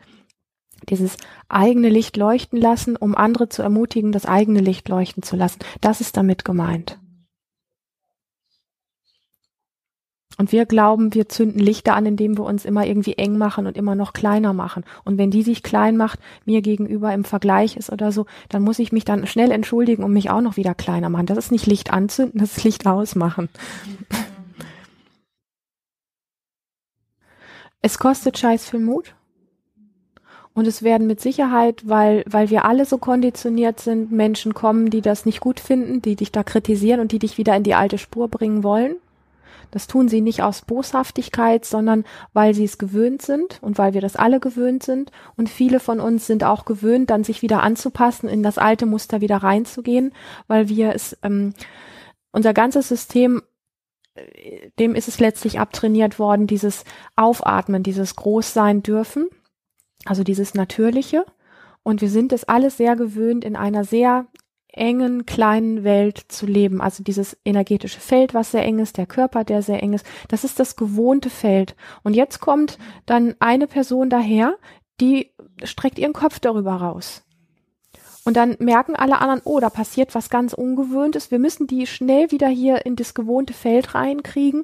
dieses 0.90 1.18
eigene 1.50 1.90
Licht 1.90 2.18
leuchten 2.18 2.60
lassen, 2.60 2.96
um 2.96 3.16
andere 3.16 3.50
zu 3.50 3.62
ermutigen, 3.62 4.12
das 4.12 4.26
eigene 4.26 4.60
Licht 4.60 4.90
leuchten 4.90 5.24
zu 5.24 5.36
lassen. 5.36 5.60
Das 5.82 6.02
ist 6.02 6.18
damit 6.18 6.46
gemeint. 6.46 7.00
Und 10.38 10.52
wir 10.52 10.66
glauben, 10.68 11.14
wir 11.16 11.28
zünden 11.30 11.60
Lichter 11.60 11.96
an, 11.96 12.06
indem 12.06 12.38
wir 12.38 12.46
uns 12.46 12.64
immer 12.64 12.86
irgendwie 12.86 13.14
eng 13.14 13.38
machen 13.38 13.66
und 13.66 13.76
immer 13.76 13.96
noch 13.96 14.14
kleiner 14.14 14.54
machen. 14.54 14.84
Und 15.04 15.18
wenn 15.18 15.32
die 15.32 15.42
sich 15.42 15.64
klein 15.64 15.98
macht, 15.98 16.20
mir 16.46 16.62
gegenüber 16.62 17.12
im 17.14 17.24
Vergleich 17.24 17.76
ist 17.76 17.92
oder 17.92 18.12
so, 18.12 18.28
dann 18.50 18.62
muss 18.62 18.78
ich 18.78 18.92
mich 18.92 19.04
dann 19.04 19.26
schnell 19.26 19.52
entschuldigen 19.52 20.04
und 20.04 20.14
mich 20.14 20.30
auch 20.30 20.42
noch 20.42 20.56
wieder 20.56 20.76
kleiner 20.76 21.10
machen. 21.10 21.26
Das 21.26 21.40
ist 21.40 21.52
nicht 21.52 21.66
Licht 21.66 21.92
anzünden, 21.92 22.40
das 22.40 22.58
ist 22.58 22.64
Licht 22.64 22.86
ausmachen. 22.86 23.50
Es 27.80 28.00
kostet 28.00 28.38
scheiß 28.38 28.70
viel 28.70 28.80
Mut. 28.80 29.14
Und 30.54 30.66
es 30.66 30.82
werden 30.82 31.06
mit 31.06 31.22
Sicherheit, 31.22 31.88
weil, 31.88 32.24
weil 32.28 32.50
wir 32.50 32.66
alle 32.66 32.86
so 32.86 32.98
konditioniert 32.98 33.80
sind, 33.80 34.12
Menschen 34.12 34.56
kommen, 34.56 34.90
die 34.90 35.02
das 35.02 35.26
nicht 35.28 35.40
gut 35.40 35.60
finden, 35.60 36.02
die 36.02 36.16
dich 36.16 36.32
da 36.32 36.44
kritisieren 36.44 37.00
und 37.00 37.12
die 37.12 37.20
dich 37.20 37.38
wieder 37.38 37.56
in 37.56 37.62
die 37.62 37.76
alte 37.76 38.00
Spur 38.00 38.28
bringen 38.28 38.64
wollen. 38.64 38.96
Das 39.72 39.88
tun 39.88 40.08
sie 40.08 40.22
nicht 40.22 40.42
aus 40.44 40.62
Boshaftigkeit, 40.62 41.66
sondern 41.66 42.04
weil 42.34 42.54
sie 42.54 42.64
es 42.64 42.78
gewöhnt 42.78 43.22
sind 43.22 43.60
und 43.62 43.78
weil 43.78 43.94
wir 43.94 44.02
das 44.02 44.16
alle 44.16 44.40
gewöhnt 44.40 44.84
sind. 44.84 45.12
Und 45.36 45.50
viele 45.50 45.80
von 45.80 46.00
uns 46.00 46.28
sind 46.28 46.44
auch 46.44 46.66
gewöhnt, 46.66 47.10
dann 47.10 47.24
sich 47.24 47.42
wieder 47.42 47.64
anzupassen, 47.64 48.30
in 48.30 48.44
das 48.44 48.58
alte 48.58 48.86
Muster 48.86 49.22
wieder 49.22 49.38
reinzugehen, 49.38 50.14
weil 50.48 50.70
wir 50.70 50.94
es, 50.94 51.18
ähm, 51.24 51.54
unser 52.32 52.54
ganzes 52.54 52.88
System 52.88 53.42
äh, 54.16 54.70
dem 54.80 54.96
ist 54.96 55.08
es 55.08 55.20
letztlich 55.20 55.60
abtrainiert 55.60 56.20
worden, 56.20 56.48
dieses 56.48 56.84
Aufatmen, 57.16 57.84
dieses 57.84 58.16
Großsein 58.16 58.84
dürfen 58.84 59.28
also 60.06 60.24
dieses 60.24 60.54
Natürliche. 60.54 61.26
Und 61.84 62.02
wir 62.02 62.10
sind 62.10 62.34
es 62.34 62.44
alles 62.44 62.78
sehr 62.78 62.96
gewöhnt, 62.96 63.46
in 63.46 63.56
einer 63.56 63.84
sehr 63.84 64.28
engen, 64.78 65.26
kleinen 65.26 65.84
Welt 65.84 66.18
zu 66.28 66.46
leben. 66.46 66.82
Also 66.82 67.04
dieses 67.04 67.38
energetische 67.44 68.00
Feld, 68.00 68.34
was 68.34 68.52
sehr 68.52 68.64
eng 68.64 68.80
ist, 68.80 68.98
der 68.98 69.06
Körper, 69.06 69.44
der 69.44 69.62
sehr 69.62 69.82
eng 69.84 69.94
ist, 69.94 70.06
das 70.28 70.44
ist 70.44 70.60
das 70.60 70.76
gewohnte 70.76 71.30
Feld. 71.30 71.76
Und 72.04 72.16
jetzt 72.16 72.40
kommt 72.40 72.78
dann 73.06 73.36
eine 73.40 73.68
Person 73.68 74.10
daher, 74.10 74.56
die 75.00 75.32
streckt 75.64 76.00
ihren 76.00 76.14
Kopf 76.14 76.40
darüber 76.40 76.74
raus. 76.74 77.24
Und 78.28 78.36
dann 78.36 78.58
merken 78.60 78.96
alle 78.96 79.20
anderen, 79.20 79.42
oh, 79.46 79.62
da 79.62 79.70
passiert 79.70 80.14
was 80.14 80.30
ganz 80.30 80.54
Ungewöhntes. 80.54 81.32
Wir 81.32 81.40
müssen 81.40 81.66
die 81.66 81.88
schnell 81.88 82.30
wieder 82.30 82.50
hier 82.50 82.86
in 82.86 82.98
das 82.98 83.14
gewohnte 83.14 83.54
Feld 83.54 83.96
reinkriegen, 83.96 84.64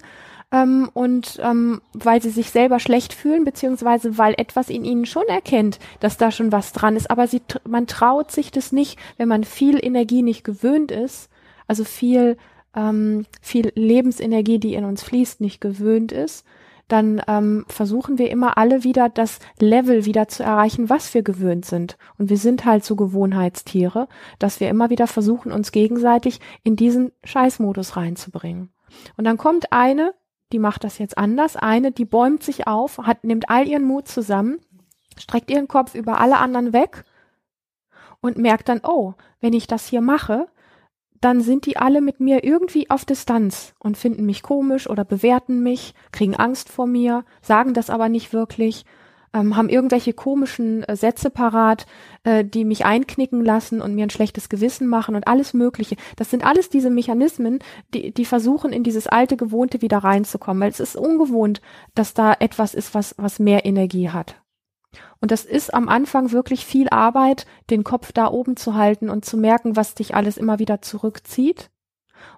ähm, 0.53 0.89
und 0.93 1.39
ähm, 1.43 1.81
weil 1.93 2.21
sie 2.21 2.29
sich 2.29 2.51
selber 2.51 2.79
schlecht 2.79 3.13
fühlen, 3.13 3.43
beziehungsweise 3.43 4.17
weil 4.17 4.35
etwas 4.37 4.69
in 4.69 4.85
ihnen 4.85 5.05
schon 5.05 5.27
erkennt, 5.27 5.79
dass 5.99 6.17
da 6.17 6.31
schon 6.31 6.51
was 6.51 6.71
dran 6.71 6.95
ist. 6.95 7.09
Aber 7.09 7.27
sie, 7.27 7.41
man 7.67 7.87
traut 7.87 8.31
sich 8.31 8.51
das 8.51 8.71
nicht, 8.71 8.99
wenn 9.17 9.27
man 9.27 9.43
viel 9.43 9.83
Energie 9.83 10.21
nicht 10.21 10.43
gewöhnt 10.43 10.91
ist, 10.91 11.29
also 11.67 11.83
viel, 11.83 12.37
ähm, 12.75 13.25
viel 13.41 13.71
Lebensenergie, 13.73 14.59
die 14.59 14.75
in 14.75 14.85
uns 14.85 15.01
fließt, 15.03 15.41
nicht 15.41 15.59
gewöhnt 15.59 16.11
ist, 16.11 16.45
dann 16.87 17.21
ähm, 17.27 17.65
versuchen 17.69 18.19
wir 18.19 18.29
immer 18.29 18.57
alle 18.57 18.83
wieder 18.83 19.09
das 19.09 19.39
Level 19.57 20.05
wieder 20.05 20.27
zu 20.27 20.43
erreichen, 20.43 20.89
was 20.89 21.13
wir 21.15 21.23
gewöhnt 21.23 21.65
sind. 21.65 21.97
Und 22.19 22.29
wir 22.29 22.37
sind 22.37 22.65
halt 22.65 22.85
so 22.85 22.95
Gewohnheitstiere, 22.95 24.07
dass 24.37 24.59
wir 24.59 24.69
immer 24.69 24.91
wieder 24.91 25.07
versuchen, 25.07 25.51
uns 25.51 25.71
gegenseitig 25.71 26.39
in 26.63 26.75
diesen 26.75 27.11
Scheißmodus 27.23 27.95
reinzubringen. 27.95 28.69
Und 29.17 29.23
dann 29.23 29.37
kommt 29.37 29.71
eine, 29.71 30.13
die 30.53 30.59
macht 30.59 30.83
das 30.83 30.99
jetzt 30.99 31.17
anders, 31.17 31.55
eine, 31.57 31.91
die 31.91 32.05
bäumt 32.05 32.43
sich 32.43 32.67
auf, 32.67 32.99
hat, 32.99 33.23
nimmt 33.23 33.49
all 33.49 33.67
ihren 33.67 33.83
Mut 33.83 34.07
zusammen, 34.07 34.59
streckt 35.17 35.49
ihren 35.49 35.67
Kopf 35.67 35.95
über 35.95 36.21
alle 36.21 36.37
anderen 36.37 36.71
weg 36.71 37.03
und 38.21 38.37
merkt 38.37 38.69
dann, 38.69 38.81
oh, 38.83 39.15
wenn 39.41 39.53
ich 39.53 39.67
das 39.67 39.87
hier 39.87 40.01
mache, 40.01 40.47
dann 41.19 41.41
sind 41.41 41.65
die 41.65 41.77
alle 41.77 42.01
mit 42.01 42.19
mir 42.19 42.43
irgendwie 42.43 42.89
auf 42.89 43.03
Distanz 43.03 43.73
und 43.79 43.97
finden 43.97 44.25
mich 44.25 44.43
komisch 44.43 44.89
oder 44.89 45.03
bewerten 45.03 45.63
mich, 45.63 45.93
kriegen 46.11 46.35
Angst 46.35 46.69
vor 46.69 46.85
mir, 46.85 47.25
sagen 47.41 47.73
das 47.73 47.89
aber 47.89 48.09
nicht 48.09 48.31
wirklich, 48.31 48.85
ähm, 49.33 49.55
haben 49.55 49.69
irgendwelche 49.69 50.13
komischen 50.13 50.83
äh, 50.83 50.95
Sätze 50.95 51.29
parat, 51.29 51.85
äh, 52.23 52.45
die 52.45 52.65
mich 52.65 52.85
einknicken 52.85 53.43
lassen 53.43 53.81
und 53.81 53.95
mir 53.95 54.05
ein 54.05 54.11
schlechtes 54.11 54.49
Gewissen 54.49 54.87
machen 54.87 55.15
und 55.15 55.27
alles 55.27 55.53
Mögliche. 55.53 55.95
Das 56.15 56.29
sind 56.29 56.45
alles 56.45 56.69
diese 56.69 56.89
Mechanismen, 56.89 57.59
die, 57.93 58.13
die 58.13 58.25
versuchen, 58.25 58.71
in 58.71 58.83
dieses 58.83 59.07
alte 59.07 59.37
Gewohnte 59.37 59.81
wieder 59.81 59.99
reinzukommen, 59.99 60.61
weil 60.61 60.71
es 60.71 60.79
ist 60.79 60.95
ungewohnt, 60.95 61.61
dass 61.95 62.13
da 62.13 62.33
etwas 62.39 62.73
ist, 62.73 62.93
was, 62.93 63.15
was 63.17 63.39
mehr 63.39 63.65
Energie 63.65 64.09
hat. 64.09 64.35
Und 65.19 65.31
das 65.31 65.45
ist 65.45 65.73
am 65.73 65.89
Anfang 65.89 66.31
wirklich 66.31 66.65
viel 66.65 66.89
Arbeit, 66.89 67.45
den 67.69 67.83
Kopf 67.83 68.11
da 68.11 68.29
oben 68.29 68.57
zu 68.57 68.75
halten 68.75 69.09
und 69.09 69.25
zu 69.25 69.37
merken, 69.37 69.75
was 69.75 69.95
dich 69.95 70.15
alles 70.15 70.37
immer 70.37 70.59
wieder 70.59 70.81
zurückzieht. 70.81 71.69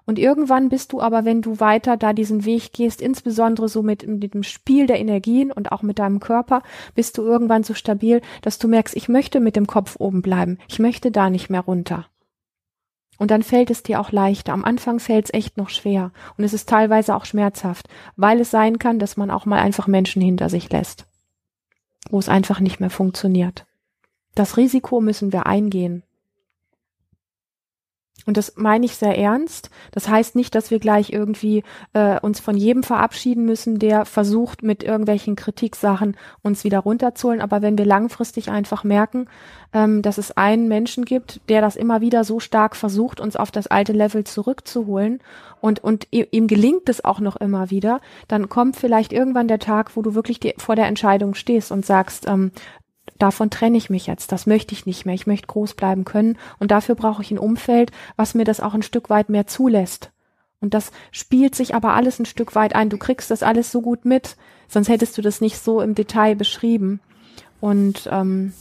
Und 0.04 0.18
irgendwann 0.18 0.68
bist 0.68 0.92
du 0.92 1.00
aber, 1.00 1.24
wenn 1.24 1.42
du 1.42 1.60
weiter 1.60 1.96
da 1.96 2.12
diesen 2.12 2.44
Weg 2.44 2.72
gehst, 2.72 3.00
insbesondere 3.00 3.68
so 3.68 3.82
mit, 3.82 4.06
mit 4.06 4.34
dem 4.34 4.42
Spiel 4.42 4.86
der 4.86 4.98
Energien 4.98 5.50
und 5.52 5.72
auch 5.72 5.82
mit 5.82 5.98
deinem 5.98 6.20
Körper, 6.20 6.62
bist 6.94 7.18
du 7.18 7.22
irgendwann 7.22 7.64
so 7.64 7.74
stabil, 7.74 8.20
dass 8.42 8.58
du 8.58 8.68
merkst, 8.68 8.96
ich 8.96 9.08
möchte 9.08 9.40
mit 9.40 9.56
dem 9.56 9.66
Kopf 9.66 9.96
oben 9.98 10.22
bleiben. 10.22 10.58
Ich 10.68 10.78
möchte 10.78 11.10
da 11.10 11.30
nicht 11.30 11.50
mehr 11.50 11.62
runter. 11.62 12.06
Und 13.18 13.30
dann 13.30 13.42
fällt 13.42 13.70
es 13.70 13.82
dir 13.82 14.00
auch 14.00 14.12
leichter. 14.12 14.52
Am 14.52 14.64
Anfang 14.64 15.00
fällt 15.00 15.26
es 15.26 15.34
echt 15.34 15.56
noch 15.56 15.70
schwer. 15.70 16.12
Und 16.36 16.44
es 16.44 16.52
ist 16.52 16.68
teilweise 16.68 17.16
auch 17.16 17.24
schmerzhaft, 17.24 17.88
weil 18.16 18.40
es 18.40 18.50
sein 18.50 18.78
kann, 18.78 18.98
dass 18.98 19.16
man 19.16 19.30
auch 19.30 19.46
mal 19.46 19.58
einfach 19.58 19.86
Menschen 19.86 20.20
hinter 20.20 20.50
sich 20.50 20.70
lässt 20.70 21.06
wo 22.10 22.18
es 22.18 22.28
einfach 22.28 22.60
nicht 22.60 22.80
mehr 22.80 22.90
funktioniert. 22.90 23.66
Das 24.34 24.56
Risiko 24.56 25.00
müssen 25.00 25.32
wir 25.32 25.46
eingehen. 25.46 26.02
Und 28.26 28.36
das 28.36 28.54
meine 28.56 28.84
ich 28.84 28.96
sehr 28.96 29.16
ernst. 29.16 29.70
Das 29.92 30.08
heißt 30.08 30.34
nicht, 30.34 30.54
dass 30.54 30.72
wir 30.72 30.80
gleich 30.80 31.12
irgendwie 31.12 31.62
äh, 31.92 32.18
uns 32.20 32.40
von 32.40 32.56
jedem 32.56 32.82
verabschieden 32.82 33.44
müssen, 33.44 33.78
der 33.78 34.04
versucht, 34.04 34.64
mit 34.64 34.82
irgendwelchen 34.82 35.36
Kritiksachen 35.36 36.16
uns 36.42 36.64
wieder 36.64 36.80
runterzuholen. 36.80 37.40
Aber 37.40 37.62
wenn 37.62 37.78
wir 37.78 37.84
langfristig 37.84 38.50
einfach 38.50 38.82
merken, 38.82 39.28
ähm, 39.72 40.02
dass 40.02 40.18
es 40.18 40.36
einen 40.36 40.66
Menschen 40.66 41.04
gibt, 41.04 41.40
der 41.48 41.60
das 41.60 41.76
immer 41.76 42.00
wieder 42.00 42.24
so 42.24 42.40
stark 42.40 42.74
versucht, 42.74 43.20
uns 43.20 43.36
auf 43.36 43.52
das 43.52 43.68
alte 43.68 43.92
Level 43.92 44.24
zurückzuholen 44.24 45.20
und, 45.60 45.82
und 45.82 46.08
ihm 46.10 46.48
gelingt 46.48 46.88
es 46.88 47.04
auch 47.04 47.20
noch 47.20 47.36
immer 47.36 47.70
wieder, 47.70 48.00
dann 48.26 48.48
kommt 48.48 48.76
vielleicht 48.76 49.12
irgendwann 49.12 49.48
der 49.48 49.60
Tag, 49.60 49.96
wo 49.96 50.02
du 50.02 50.14
wirklich 50.14 50.40
die, 50.40 50.54
vor 50.58 50.74
der 50.76 50.86
Entscheidung 50.86 51.34
stehst 51.34 51.70
und 51.70 51.86
sagst, 51.86 52.26
ähm, 52.26 52.50
davon 53.18 53.50
trenne 53.50 53.78
ich 53.78 53.90
mich 53.90 54.06
jetzt, 54.06 54.32
das 54.32 54.46
möchte 54.46 54.74
ich 54.74 54.86
nicht 54.86 55.06
mehr, 55.06 55.14
ich 55.14 55.26
möchte 55.26 55.46
groß 55.46 55.74
bleiben 55.74 56.04
können 56.04 56.38
und 56.58 56.70
dafür 56.70 56.94
brauche 56.94 57.22
ich 57.22 57.30
ein 57.30 57.38
Umfeld, 57.38 57.92
was 58.16 58.34
mir 58.34 58.44
das 58.44 58.60
auch 58.60 58.74
ein 58.74 58.82
Stück 58.82 59.10
weit 59.10 59.28
mehr 59.28 59.46
zulässt. 59.46 60.12
Und 60.60 60.74
das 60.74 60.90
spielt 61.12 61.54
sich 61.54 61.74
aber 61.74 61.94
alles 61.94 62.18
ein 62.18 62.26
Stück 62.26 62.54
weit 62.54 62.74
ein. 62.74 62.88
Du 62.88 62.96
kriegst 62.96 63.30
das 63.30 63.42
alles 63.42 63.70
so 63.70 63.82
gut 63.82 64.04
mit, 64.04 64.36
sonst 64.68 64.88
hättest 64.88 65.16
du 65.18 65.22
das 65.22 65.40
nicht 65.40 65.58
so 65.58 65.80
im 65.80 65.94
Detail 65.94 66.34
beschrieben. 66.34 67.00
Und 67.60 68.08
ähm, 68.10 68.52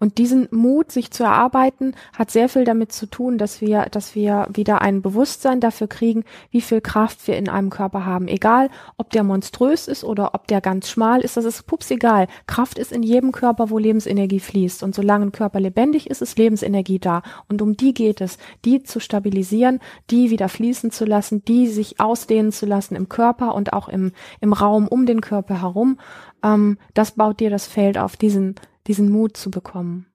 und 0.00 0.16
diesen 0.16 0.48
Mut, 0.50 0.90
sich 0.90 1.10
zu 1.10 1.22
erarbeiten, 1.24 1.94
hat 2.16 2.30
sehr 2.30 2.48
viel 2.48 2.64
damit 2.64 2.90
zu 2.90 3.04
tun, 3.04 3.36
dass 3.36 3.60
wir, 3.60 3.82
dass 3.90 4.14
wir 4.14 4.48
wieder 4.50 4.80
ein 4.80 5.02
Bewusstsein 5.02 5.60
dafür 5.60 5.88
kriegen, 5.88 6.24
wie 6.50 6.62
viel 6.62 6.80
Kraft 6.80 7.28
wir 7.28 7.36
in 7.36 7.50
einem 7.50 7.68
Körper 7.68 8.06
haben. 8.06 8.26
Egal, 8.26 8.70
ob 8.96 9.10
der 9.10 9.22
monströs 9.22 9.88
ist 9.88 10.02
oder 10.02 10.34
ob 10.34 10.46
der 10.46 10.62
ganz 10.62 10.88
schmal 10.88 11.20
ist, 11.20 11.36
das 11.36 11.44
ist 11.44 11.66
pups 11.66 11.90
egal. 11.90 12.28
Kraft 12.46 12.78
ist 12.78 12.92
in 12.92 13.02
jedem 13.02 13.30
Körper, 13.30 13.68
wo 13.68 13.76
Lebensenergie 13.76 14.40
fließt. 14.40 14.82
Und 14.82 14.94
solange 14.94 15.26
ein 15.26 15.32
Körper 15.32 15.60
lebendig 15.60 16.08
ist, 16.08 16.22
ist 16.22 16.38
Lebensenergie 16.38 16.98
da. 16.98 17.22
Und 17.48 17.60
um 17.60 17.76
die 17.76 17.92
geht 17.92 18.22
es, 18.22 18.38
die 18.64 18.82
zu 18.82 19.00
stabilisieren, 19.00 19.80
die 20.10 20.30
wieder 20.30 20.48
fließen 20.48 20.90
zu 20.90 21.04
lassen, 21.04 21.44
die 21.44 21.68
sich 21.68 22.00
ausdehnen 22.00 22.52
zu 22.52 22.64
lassen 22.64 22.96
im 22.96 23.10
Körper 23.10 23.54
und 23.54 23.74
auch 23.74 23.90
im, 23.90 24.12
im 24.40 24.54
Raum 24.54 24.88
um 24.88 25.04
den 25.04 25.20
Körper 25.20 25.60
herum. 25.60 25.98
Ähm, 26.42 26.78
das 26.94 27.10
baut 27.10 27.40
dir 27.40 27.50
das 27.50 27.66
Feld 27.66 27.98
auf, 27.98 28.16
diesen 28.16 28.54
diesen 28.90 29.08
Mut 29.08 29.36
zu 29.36 29.52
bekommen. 29.52 30.06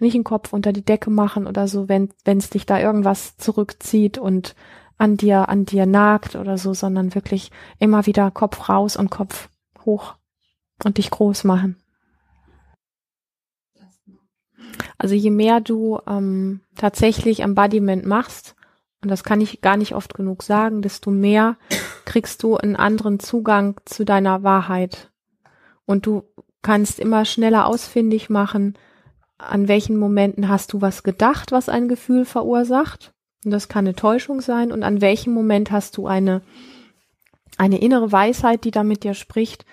Nicht 0.00 0.14
den 0.14 0.24
Kopf 0.24 0.54
unter 0.54 0.72
die 0.72 0.84
Decke 0.84 1.10
machen 1.10 1.46
oder 1.46 1.68
so, 1.68 1.90
wenn 1.90 2.08
es 2.24 2.48
dich 2.48 2.64
da 2.64 2.80
irgendwas 2.80 3.36
zurückzieht 3.36 4.16
und 4.16 4.56
an 4.96 5.18
dir, 5.18 5.50
an 5.50 5.66
dir 5.66 5.84
nagt 5.84 6.34
oder 6.34 6.56
so, 6.56 6.72
sondern 6.72 7.14
wirklich 7.14 7.50
immer 7.78 8.06
wieder 8.06 8.30
Kopf 8.30 8.70
raus 8.70 8.96
und 8.96 9.10
Kopf 9.10 9.50
hoch 9.84 10.14
und 10.82 10.96
dich 10.96 11.10
groß 11.10 11.44
machen. 11.44 11.76
Also 14.96 15.14
je 15.14 15.30
mehr 15.30 15.60
du 15.60 16.00
ähm, 16.06 16.62
tatsächlich 16.76 17.40
Embodiment 17.40 18.06
machst, 18.06 18.56
und 19.02 19.10
das 19.10 19.22
kann 19.22 19.42
ich 19.42 19.60
gar 19.60 19.76
nicht 19.76 19.94
oft 19.94 20.14
genug 20.14 20.42
sagen, 20.42 20.80
desto 20.80 21.10
mehr 21.10 21.58
kriegst 22.06 22.42
du 22.42 22.56
einen 22.56 22.76
anderen 22.76 23.20
Zugang 23.20 23.78
zu 23.84 24.04
deiner 24.04 24.42
Wahrheit 24.42 25.11
und 25.92 26.06
du 26.06 26.24
kannst 26.62 26.98
immer 26.98 27.24
schneller 27.24 27.66
ausfindig 27.66 28.30
machen, 28.30 28.78
an 29.36 29.68
welchen 29.68 29.98
Momenten 29.98 30.48
hast 30.48 30.72
du 30.72 30.80
was 30.80 31.02
gedacht, 31.02 31.52
was 31.52 31.68
ein 31.68 31.86
Gefühl 31.86 32.24
verursacht. 32.24 33.12
Und 33.44 33.50
das 33.50 33.68
kann 33.68 33.86
eine 33.86 33.94
Täuschung 33.94 34.40
sein. 34.40 34.72
Und 34.72 34.82
an 34.82 35.00
welchem 35.00 35.34
Moment 35.34 35.70
hast 35.70 35.96
du 35.96 36.06
eine, 36.06 36.42
eine 37.58 37.80
innere 37.80 38.10
Weisheit, 38.10 38.64
die 38.64 38.70
da 38.70 38.84
mit 38.84 39.04
dir 39.04 39.14
spricht, 39.14 39.66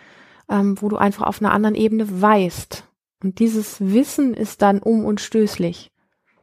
ähm, 0.50 0.82
wo 0.82 0.90
du 0.90 0.98
einfach 0.98 1.26
auf 1.26 1.42
einer 1.42 1.54
anderen 1.54 1.76
Ebene 1.76 2.22
weißt. 2.22 2.84
Und 3.24 3.40
dieses 3.40 3.80
Wissen 3.80 4.34
ist 4.34 4.62
dann 4.62 4.80
um 4.80 5.06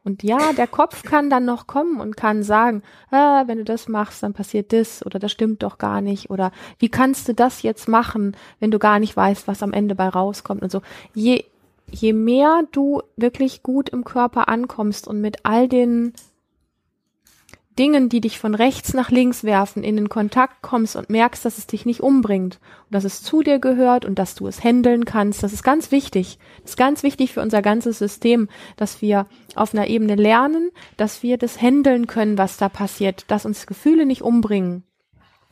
und 0.07 0.23
ja, 0.23 0.53
der 0.53 0.67
Kopf 0.67 1.03
kann 1.03 1.29
dann 1.29 1.43
noch 1.43 1.67
kommen 1.67 1.99
und 1.99 2.15
kann 2.15 2.41
sagen, 2.41 2.81
ah, 3.11 3.43
wenn 3.45 3.57
du 3.57 3.65
das 3.65 3.89
machst, 3.89 4.23
dann 4.23 4.31
passiert 4.31 4.71
das 4.71 5.05
oder 5.05 5.19
das 5.19 5.33
stimmt 5.33 5.63
doch 5.63 5.77
gar 5.79 5.99
nicht 5.99 6.29
oder 6.29 6.51
wie 6.79 6.87
kannst 6.87 7.27
du 7.27 7.33
das 7.33 7.61
jetzt 7.61 7.89
machen, 7.89 8.37
wenn 8.61 8.71
du 8.71 8.79
gar 8.79 8.99
nicht 8.99 9.17
weißt, 9.17 9.49
was 9.49 9.61
am 9.61 9.73
Ende 9.73 9.95
bei 9.95 10.07
rauskommt 10.07 10.61
und 10.61 10.71
so. 10.71 10.81
Je, 11.13 11.43
je 11.91 12.13
mehr 12.13 12.61
du 12.71 13.01
wirklich 13.17 13.63
gut 13.63 13.89
im 13.89 14.05
Körper 14.05 14.47
ankommst 14.47 15.09
und 15.09 15.19
mit 15.19 15.39
all 15.43 15.67
den 15.67 16.13
Dingen, 17.77 18.09
die 18.09 18.21
dich 18.21 18.39
von 18.39 18.55
rechts 18.55 18.93
nach 18.93 19.11
links 19.11 19.43
werfen, 19.43 19.83
in 19.83 19.95
den 19.95 20.09
Kontakt 20.09 20.61
kommst 20.61 20.95
und 20.95 21.09
merkst, 21.09 21.45
dass 21.45 21.57
es 21.57 21.67
dich 21.67 21.85
nicht 21.85 22.01
umbringt 22.01 22.59
und 22.85 22.93
dass 22.93 23.03
es 23.03 23.23
zu 23.23 23.43
dir 23.43 23.59
gehört 23.59 24.05
und 24.05 24.19
dass 24.19 24.35
du 24.35 24.47
es 24.47 24.63
handeln 24.63 25.05
kannst. 25.05 25.43
Das 25.43 25.53
ist 25.53 25.63
ganz 25.63 25.91
wichtig. 25.91 26.39
Das 26.61 26.71
ist 26.71 26.77
ganz 26.77 27.03
wichtig 27.03 27.33
für 27.33 27.41
unser 27.41 27.61
ganzes 27.61 27.99
System, 27.99 28.49
dass 28.75 29.01
wir 29.01 29.27
auf 29.55 29.73
einer 29.73 29.87
Ebene 29.87 30.15
lernen, 30.15 30.71
dass 30.97 31.23
wir 31.23 31.37
das 31.37 31.61
handeln 31.61 32.07
können, 32.07 32.37
was 32.37 32.57
da 32.57 32.69
passiert, 32.69 33.25
dass 33.29 33.45
uns 33.45 33.67
Gefühle 33.67 34.05
nicht 34.05 34.21
umbringen. 34.21 34.83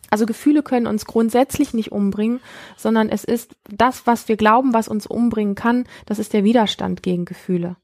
Also 0.10 0.26
Gefühle 0.26 0.64
können 0.64 0.88
uns 0.88 1.06
grundsätzlich 1.06 1.74
nicht 1.74 1.92
umbringen, 1.92 2.40
sondern 2.78 3.10
es 3.10 3.24
ist 3.24 3.56
das, 3.70 4.06
was 4.06 4.28
wir 4.28 4.38
glauben, 4.38 4.74
was 4.74 4.88
uns 4.88 5.08
umbringen 5.08 5.56
kann, 5.56 5.86
das 6.06 6.20
ist 6.20 6.34
der 6.34 6.44
Widerstand 6.44 7.04
gegen 7.04 7.26
Gefühle 7.26 7.76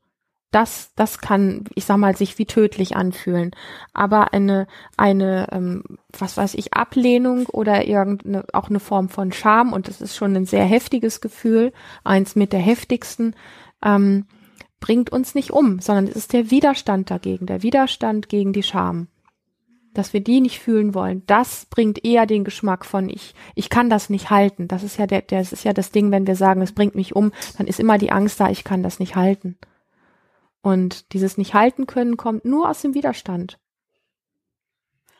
das, 0.51 0.91
das 0.95 1.19
kann, 1.19 1.63
ich 1.75 1.85
sag 1.85 1.97
mal, 1.97 2.15
sich 2.15 2.37
wie 2.37 2.45
tödlich 2.45 2.95
anfühlen. 2.95 3.51
Aber 3.93 4.33
eine, 4.33 4.67
eine, 4.97 5.47
ähm, 5.51 5.83
was 6.17 6.35
weiß 6.35 6.55
ich, 6.55 6.73
Ablehnung 6.73 7.45
oder 7.47 7.87
irgendeine, 7.87 8.43
auch 8.51 8.69
eine 8.69 8.81
Form 8.81 9.07
von 9.07 9.31
Scham, 9.31 9.71
und 9.71 9.87
das 9.87 10.01
ist 10.01 10.15
schon 10.15 10.35
ein 10.35 10.45
sehr 10.45 10.65
heftiges 10.65 11.21
Gefühl, 11.21 11.71
eins 12.03 12.35
mit 12.35 12.51
der 12.51 12.59
heftigsten, 12.59 13.33
ähm, 13.83 14.25
bringt 14.81 15.11
uns 15.11 15.35
nicht 15.35 15.51
um, 15.51 15.79
sondern 15.79 16.07
es 16.07 16.15
ist 16.15 16.33
der 16.33 16.51
Widerstand 16.51 17.09
dagegen, 17.09 17.45
der 17.45 17.63
Widerstand 17.63 18.27
gegen 18.27 18.51
die 18.51 18.63
Scham. 18.63 19.07
Dass 19.93 20.13
wir 20.13 20.21
die 20.21 20.39
nicht 20.39 20.59
fühlen 20.59 20.93
wollen, 20.93 21.23
das 21.27 21.65
bringt 21.69 22.03
eher 22.05 22.25
den 22.25 22.43
Geschmack 22.43 22.85
von 22.85 23.09
ich, 23.09 23.35
ich 23.55 23.69
kann 23.69 23.89
das 23.89 24.09
nicht 24.09 24.29
halten. 24.29 24.69
Das 24.69 24.83
ist 24.83 24.97
ja 24.97 25.05
der, 25.05 25.21
das 25.21 25.51
ist 25.51 25.65
ja 25.65 25.73
das 25.73 25.91
Ding, 25.91 26.11
wenn 26.11 26.27
wir 26.27 26.35
sagen, 26.35 26.61
es 26.61 26.71
bringt 26.71 26.95
mich 26.95 27.15
um, 27.15 27.31
dann 27.57 27.67
ist 27.67 27.79
immer 27.79 27.97
die 27.97 28.11
Angst 28.11 28.39
da, 28.39 28.49
ich 28.49 28.63
kann 28.63 28.83
das 28.83 28.99
nicht 28.99 29.15
halten. 29.15 29.57
Und 30.61 31.13
dieses 31.13 31.37
nicht 31.37 31.53
halten 31.53 31.87
können 31.87 32.17
kommt 32.17 32.45
nur 32.45 32.69
aus 32.69 32.81
dem 32.81 32.93
Widerstand. 32.93 33.57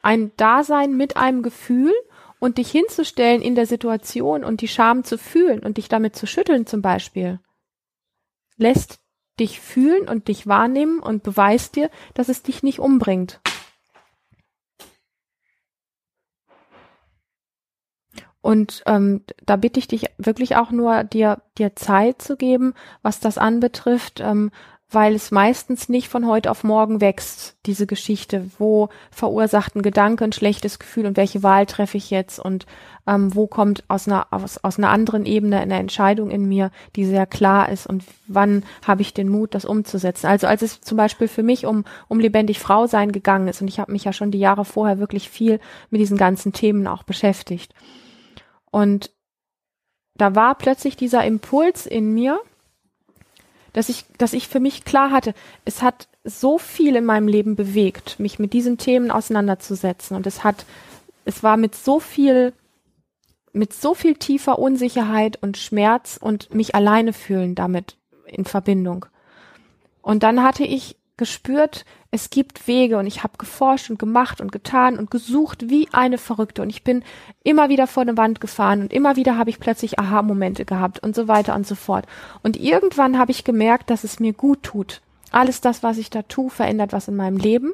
ein 0.01 0.31
Dasein 0.37 0.95
mit 0.97 1.17
einem 1.17 1.43
Gefühl 1.43 1.93
und 2.39 2.57
dich 2.57 2.71
hinzustellen 2.71 3.41
in 3.41 3.55
der 3.55 3.67
Situation 3.67 4.43
und 4.43 4.61
die 4.61 4.67
Scham 4.67 5.03
zu 5.03 5.17
fühlen 5.17 5.59
und 5.59 5.77
dich 5.77 5.89
damit 5.89 6.15
zu 6.15 6.25
schütteln 6.25 6.65
zum 6.65 6.81
Beispiel, 6.81 7.39
lässt 8.57 8.99
dich 9.39 9.59
fühlen 9.59 10.09
und 10.09 10.27
dich 10.27 10.47
wahrnehmen 10.47 10.99
und 10.99 11.23
beweist 11.23 11.75
dir, 11.75 11.89
dass 12.13 12.29
es 12.29 12.43
dich 12.43 12.63
nicht 12.63 12.79
umbringt. 12.79 13.39
Und 18.41 18.81
ähm, 18.87 19.23
da 19.45 19.55
bitte 19.55 19.79
ich 19.79 19.87
dich 19.87 20.05
wirklich 20.17 20.55
auch 20.55 20.71
nur, 20.71 21.03
dir, 21.03 21.43
dir 21.59 21.75
Zeit 21.75 22.23
zu 22.23 22.37
geben, 22.37 22.73
was 23.03 23.19
das 23.19 23.37
anbetrifft, 23.37 24.19
ähm, 24.19 24.49
weil 24.93 25.15
es 25.15 25.31
meistens 25.31 25.87
nicht 25.87 26.09
von 26.09 26.27
heute 26.27 26.51
auf 26.51 26.65
morgen 26.65 26.99
wächst, 26.99 27.55
diese 27.65 27.87
Geschichte, 27.87 28.51
wo 28.59 28.89
verursacht 29.09 29.75
ein 29.75 29.81
Gedanke 29.81 30.25
ein 30.25 30.33
schlechtes 30.33 30.79
Gefühl 30.79 31.05
und 31.05 31.15
welche 31.15 31.43
Wahl 31.43 31.65
treffe 31.65 31.95
ich 31.95 32.09
jetzt 32.09 32.39
und 32.39 32.65
ähm, 33.07 33.33
wo 33.33 33.47
kommt 33.47 33.85
aus 33.87 34.07
einer, 34.07 34.27
aus, 34.31 34.57
aus 34.57 34.77
einer 34.77 34.89
anderen 34.89 35.25
Ebene 35.25 35.59
eine 35.59 35.79
Entscheidung 35.79 36.29
in 36.29 36.45
mir, 36.45 36.71
die 36.97 37.05
sehr 37.05 37.25
klar 37.25 37.69
ist 37.69 37.87
und 37.87 38.03
wann 38.27 38.63
habe 38.85 39.01
ich 39.01 39.13
den 39.13 39.29
Mut, 39.29 39.55
das 39.55 39.63
umzusetzen. 39.63 40.27
Also 40.27 40.47
als 40.47 40.61
es 40.61 40.81
zum 40.81 40.97
Beispiel 40.97 41.29
für 41.29 41.43
mich 41.43 41.65
um, 41.65 41.85
um 42.09 42.19
lebendig 42.19 42.59
Frau 42.59 42.85
sein 42.85 43.13
gegangen 43.13 43.47
ist 43.47 43.61
und 43.61 43.69
ich 43.69 43.79
habe 43.79 43.93
mich 43.93 44.03
ja 44.03 44.11
schon 44.11 44.31
die 44.31 44.39
Jahre 44.39 44.65
vorher 44.65 44.99
wirklich 44.99 45.29
viel 45.29 45.61
mit 45.89 46.01
diesen 46.01 46.17
ganzen 46.17 46.51
Themen 46.51 46.85
auch 46.85 47.03
beschäftigt. 47.03 47.73
Und 48.71 49.11
da 50.15 50.35
war 50.35 50.55
plötzlich 50.55 50.97
dieser 50.97 51.23
Impuls 51.23 51.85
in 51.85 52.13
mir, 52.13 52.41
dass 53.73 53.89
ich, 53.89 54.05
dass 54.17 54.33
ich 54.33 54.47
für 54.47 54.59
mich 54.59 54.83
klar 54.83 55.11
hatte, 55.11 55.33
es 55.65 55.81
hat 55.81 56.07
so 56.23 56.57
viel 56.57 56.95
in 56.95 57.05
meinem 57.05 57.27
Leben 57.27 57.55
bewegt, 57.55 58.19
mich 58.19 58.39
mit 58.39 58.53
diesen 58.53 58.77
Themen 58.77 59.11
auseinanderzusetzen. 59.11 60.15
Und 60.15 60.27
es 60.27 60.43
hat, 60.43 60.65
es 61.25 61.43
war 61.43 61.57
mit 61.57 61.75
so 61.75 61.99
viel, 61.99 62.53
mit 63.53 63.73
so 63.73 63.93
viel 63.93 64.15
tiefer 64.15 64.59
Unsicherheit 64.59 65.41
und 65.41 65.57
Schmerz 65.57 66.17
und 66.21 66.53
mich 66.53 66.75
alleine 66.75 67.13
fühlen 67.13 67.55
damit 67.55 67.97
in 68.25 68.45
Verbindung. 68.45 69.05
Und 70.01 70.23
dann 70.23 70.43
hatte 70.43 70.63
ich 70.63 70.95
gespürt, 71.21 71.85
es 72.09 72.31
gibt 72.31 72.67
Wege 72.67 72.97
und 72.97 73.05
ich 73.05 73.21
habe 73.21 73.37
geforscht 73.37 73.91
und 73.91 73.99
gemacht 73.99 74.41
und 74.41 74.51
getan 74.51 74.97
und 74.97 75.11
gesucht 75.11 75.69
wie 75.69 75.87
eine 75.91 76.17
Verrückte 76.17 76.63
und 76.63 76.71
ich 76.71 76.83
bin 76.83 77.03
immer 77.43 77.69
wieder 77.69 77.85
vor 77.85 78.01
eine 78.01 78.17
Wand 78.17 78.41
gefahren 78.41 78.81
und 78.81 78.91
immer 78.91 79.17
wieder 79.17 79.37
habe 79.37 79.51
ich 79.51 79.59
plötzlich 79.59 79.99
Aha-Momente 79.99 80.65
gehabt 80.65 80.97
und 81.03 81.15
so 81.15 81.27
weiter 81.27 81.53
und 81.53 81.67
so 81.67 81.75
fort. 81.75 82.07
Und 82.41 82.57
irgendwann 82.57 83.19
habe 83.19 83.29
ich 83.29 83.43
gemerkt, 83.43 83.91
dass 83.91 84.03
es 84.03 84.19
mir 84.19 84.33
gut 84.33 84.63
tut. 84.63 85.01
Alles 85.29 85.61
das, 85.61 85.83
was 85.83 85.99
ich 85.99 86.09
da 86.09 86.23
tue, 86.23 86.49
verändert 86.49 86.91
was 86.91 87.07
in 87.07 87.15
meinem 87.15 87.37
Leben. 87.37 87.71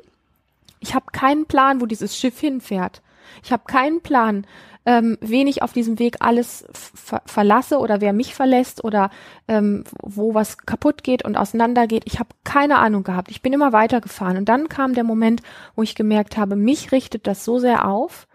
Ich 0.81 0.93
habe 0.93 1.05
keinen 1.13 1.45
Plan, 1.45 1.79
wo 1.79 1.85
dieses 1.85 2.17
Schiff 2.17 2.37
hinfährt. 2.37 3.01
Ich 3.43 3.53
habe 3.53 3.63
keinen 3.65 4.01
Plan, 4.01 4.45
ähm, 4.87 5.17
wen 5.19 5.47
ich 5.47 5.61
auf 5.61 5.73
diesem 5.73 5.99
Weg 5.99 6.15
alles 6.21 6.65
ver 6.71 7.21
verlasse 7.25 7.77
oder 7.79 7.99
wer 7.99 8.13
mich 8.13 8.33
verlässt 8.33 8.85
oder 8.85 9.09
ähm, 9.49 9.83
wo 10.01 10.33
was 10.33 10.57
kaputt 10.59 11.03
geht 11.03 11.25
und 11.25 11.35
auseinandergeht. 11.35 12.03
Ich 12.05 12.19
habe 12.19 12.29
keine 12.45 12.77
Ahnung 12.77 13.03
gehabt. 13.03 13.29
Ich 13.29 13.41
bin 13.41 13.51
immer 13.51 13.73
weitergefahren. 13.73 14.37
Und 14.37 14.47
dann 14.47 14.69
kam 14.69 14.93
der 14.93 15.03
Moment, 15.03 15.43
wo 15.75 15.83
ich 15.83 15.93
gemerkt 15.93 16.37
habe, 16.37 16.55
mich 16.55 16.93
richtet 16.93 17.27
das 17.27 17.43
so 17.43 17.59
sehr 17.59 17.85
auf. 17.85 18.27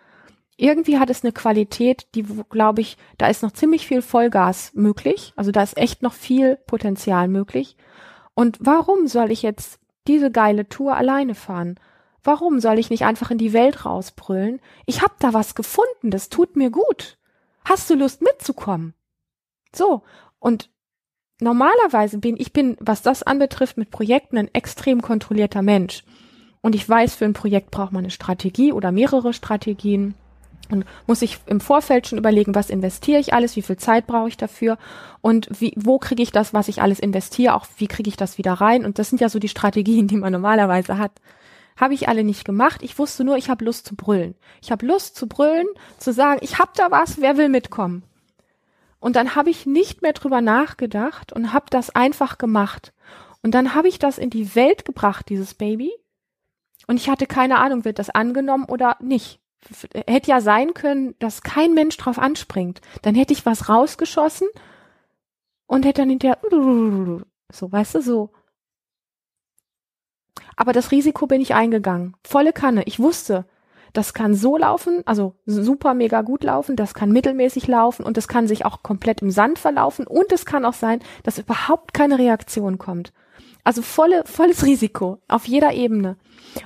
Irgendwie 0.59 0.99
hat 0.99 1.09
es 1.09 1.25
eine 1.25 1.33
Qualität, 1.33 2.07
die, 2.15 2.27
glaube 2.51 2.83
ich, 2.83 2.99
da 3.17 3.29
ist 3.29 3.43
noch 3.43 3.53
ziemlich 3.53 3.87
viel 3.87 4.03
Vollgas 4.03 4.73
möglich. 4.75 5.33
Also 5.37 5.53
da 5.53 5.63
ist 5.63 5.79
echt 5.79 6.03
noch 6.03 6.13
viel 6.13 6.57
Potenzial 6.67 7.29
möglich. 7.29 7.79
Und 8.35 8.59
warum 8.61 9.07
soll 9.07 9.31
ich 9.31 9.41
jetzt 9.41 9.81
diese 10.07 10.31
geile 10.31 10.69
Tour 10.69 10.97
alleine 10.97 11.35
fahren? 11.35 11.77
Warum 12.25 12.61
soll 12.61 12.79
ich 12.79 12.91
nicht 12.91 13.05
einfach 13.05 13.31
in 13.31 13.39
die 13.39 13.53
Welt 13.53 13.85
rausbrüllen? 13.85 14.61
Ich 14.87 15.03
hab 15.03 15.19
da 15.19 15.33
was 15.33 15.55
gefunden, 15.55 16.11
das 16.11 16.29
tut 16.29 16.57
mir 16.57 16.71
gut. 16.71 17.19
Hast 17.65 17.91
du 17.91 17.95
Lust 17.95 18.23
mitzukommen? 18.23 18.95
So, 19.75 20.03
und 20.39 20.71
normalerweise 21.41 22.19
bin 22.19 22.37
ich 22.39 22.53
bin, 22.53 22.77
was 22.81 23.03
das 23.03 23.23
anbetrifft, 23.23 23.77
mit 23.77 23.91
Projekten 23.91 24.39
ein 24.39 24.55
extrem 24.55 25.03
kontrollierter 25.03 25.63
Mensch. 25.63 26.05
Und 26.61 26.77
ich 26.77 26.89
weiß, 26.89 27.17
für 27.17 27.25
ein 27.25 27.33
Projekt 27.33 27.71
braucht 27.71 27.93
man 27.93 28.05
eine 28.05 28.11
Strategie 28.11 28.73
oder 28.73 28.93
mehrere 28.93 29.33
Strategien. 29.33 30.15
Und 30.71 30.87
muss 31.07 31.23
ich 31.23 31.39
im 31.47 31.61
Vorfeld 31.61 32.07
schon 32.07 32.19
überlegen, 32.19 32.55
was 32.55 32.71
investiere 32.71 33.19
ich 33.19 33.35
alles, 33.35 33.57
wie 33.57 33.63
viel 33.63 33.77
Zeit 33.77 34.07
brauche 34.07 34.29
ich 34.29 34.37
dafür 34.37 34.79
und 35.21 35.49
wie, 35.61 35.75
wo 35.77 35.99
kriege 35.99 36.23
ich 36.23 36.31
das, 36.31 36.55
was 36.55 36.69
ich 36.69 36.81
alles 36.81 37.01
investiere, 37.01 37.55
auch 37.55 37.67
wie 37.77 37.89
kriege 37.89 38.09
ich 38.09 38.17
das 38.17 38.39
wieder 38.39 38.55
rein. 38.55 38.85
Und 38.85 38.99
das 38.99 39.11
sind 39.11 39.21
ja 39.21 39.29
so 39.29 39.41
die 39.41 39.49
Strategien, 39.49 40.07
die 40.07 40.17
man 40.17 40.33
normalerweise 40.33 40.99
hat. 40.99 41.13
Habe 41.77 41.95
ich 41.95 42.09
alle 42.09 42.25
nicht 42.25 42.45
gemacht. 42.45 42.83
Ich 42.83 42.99
wusste 42.99 43.25
nur, 43.25 43.37
ich 43.37 43.51
habe 43.51 43.65
Lust 43.65 43.87
zu 43.87 43.97
brüllen. 43.97 44.35
Ich 44.61 44.71
habe 44.71 44.87
Lust 44.87 45.17
zu 45.17 45.27
brüllen, 45.27 45.67
zu 45.99 46.13
sagen, 46.13 46.41
ich 46.43 46.59
hab 46.59 46.75
da 46.75 46.91
was, 46.91 47.21
wer 47.21 47.37
will 47.37 47.49
mitkommen? 47.49 48.05
Und 49.01 49.17
dann 49.17 49.35
habe 49.35 49.51
ich 49.51 49.67
nicht 49.67 50.01
mehr 50.03 50.13
drüber 50.13 50.41
nachgedacht 50.41 51.33
und 51.33 51.53
habe 51.53 51.67
das 51.71 51.91
einfach 51.91 52.39
gemacht. 52.39 52.93
Und 53.43 53.53
dann 53.53 53.75
habe 53.75 53.89
ich 53.89 53.99
das 53.99 54.19
in 54.19 54.31
die 54.31 54.55
Welt 54.55 54.85
gebracht, 54.85 55.29
dieses 55.29 55.55
Baby. 55.55 55.91
Und 56.87 56.97
ich 56.97 57.09
hatte 57.09 57.27
keine 57.27 57.59
Ahnung, 57.59 57.85
wird 57.85 57.99
das 57.99 58.11
angenommen 58.11 58.65
oder 58.65 58.97
nicht. 59.01 59.41
Hätte 60.07 60.31
ja 60.31 60.41
sein 60.41 60.75
können, 60.75 61.15
dass 61.19 61.43
kein 61.43 61.75
Mensch 61.75 61.97
drauf 61.97 62.19
anspringt. 62.19 62.81
Dann 63.03 63.15
hätte 63.15 63.33
ich 63.33 63.47
was 63.47 63.69
rausgeschossen 63.69 64.49
und 65.67 65.85
hätte 65.85 66.03
dann 66.03 66.11
hinterher 66.11 66.39
so, 67.51 67.73
weißt 67.73 67.97
du, 67.97 68.03
so 68.03 68.31
aber 70.57 70.73
das 70.73 70.91
Risiko 70.91 71.27
bin 71.27 71.41
ich 71.41 71.55
eingegangen. 71.55 72.15
Volle 72.25 72.53
Kanne. 72.53 72.85
Ich 72.85 72.99
wusste, 72.99 73.45
das 73.93 74.15
kann 74.15 74.35
so 74.35 74.57
laufen, 74.57 75.03
also 75.05 75.35
super 75.45 75.95
mega 75.95 76.23
gut 76.23 76.45
laufen, 76.45 76.77
das 76.77 76.95
kann 76.95 77.13
mittelmäßig 77.13 77.67
laufen 77.67 78.05
und 78.05 78.17
das 78.17 78.29
kann 78.29 78.49
sich 78.49 78.65
auch 78.65 78.83
komplett 78.83 79.21
im 79.23 79.31
Sand 79.31 79.59
verlaufen 79.59 80.07
und 80.07 80.33
es 80.33 80.47
kann 80.47 80.65
auch 80.65 80.75
sein, 80.75 81.01
dass 81.25 81.39
überhaupt 81.39 81.93
keine 81.93 82.19
Reaktion 82.19 82.79
kommt. 82.79 83.13
Also 83.65 83.83
volle, 83.83 84.25
volles 84.25 84.65
Risiko 84.65 85.19
auf 85.29 85.47
jeder 85.47 85.73
Ebene. 85.73 86.17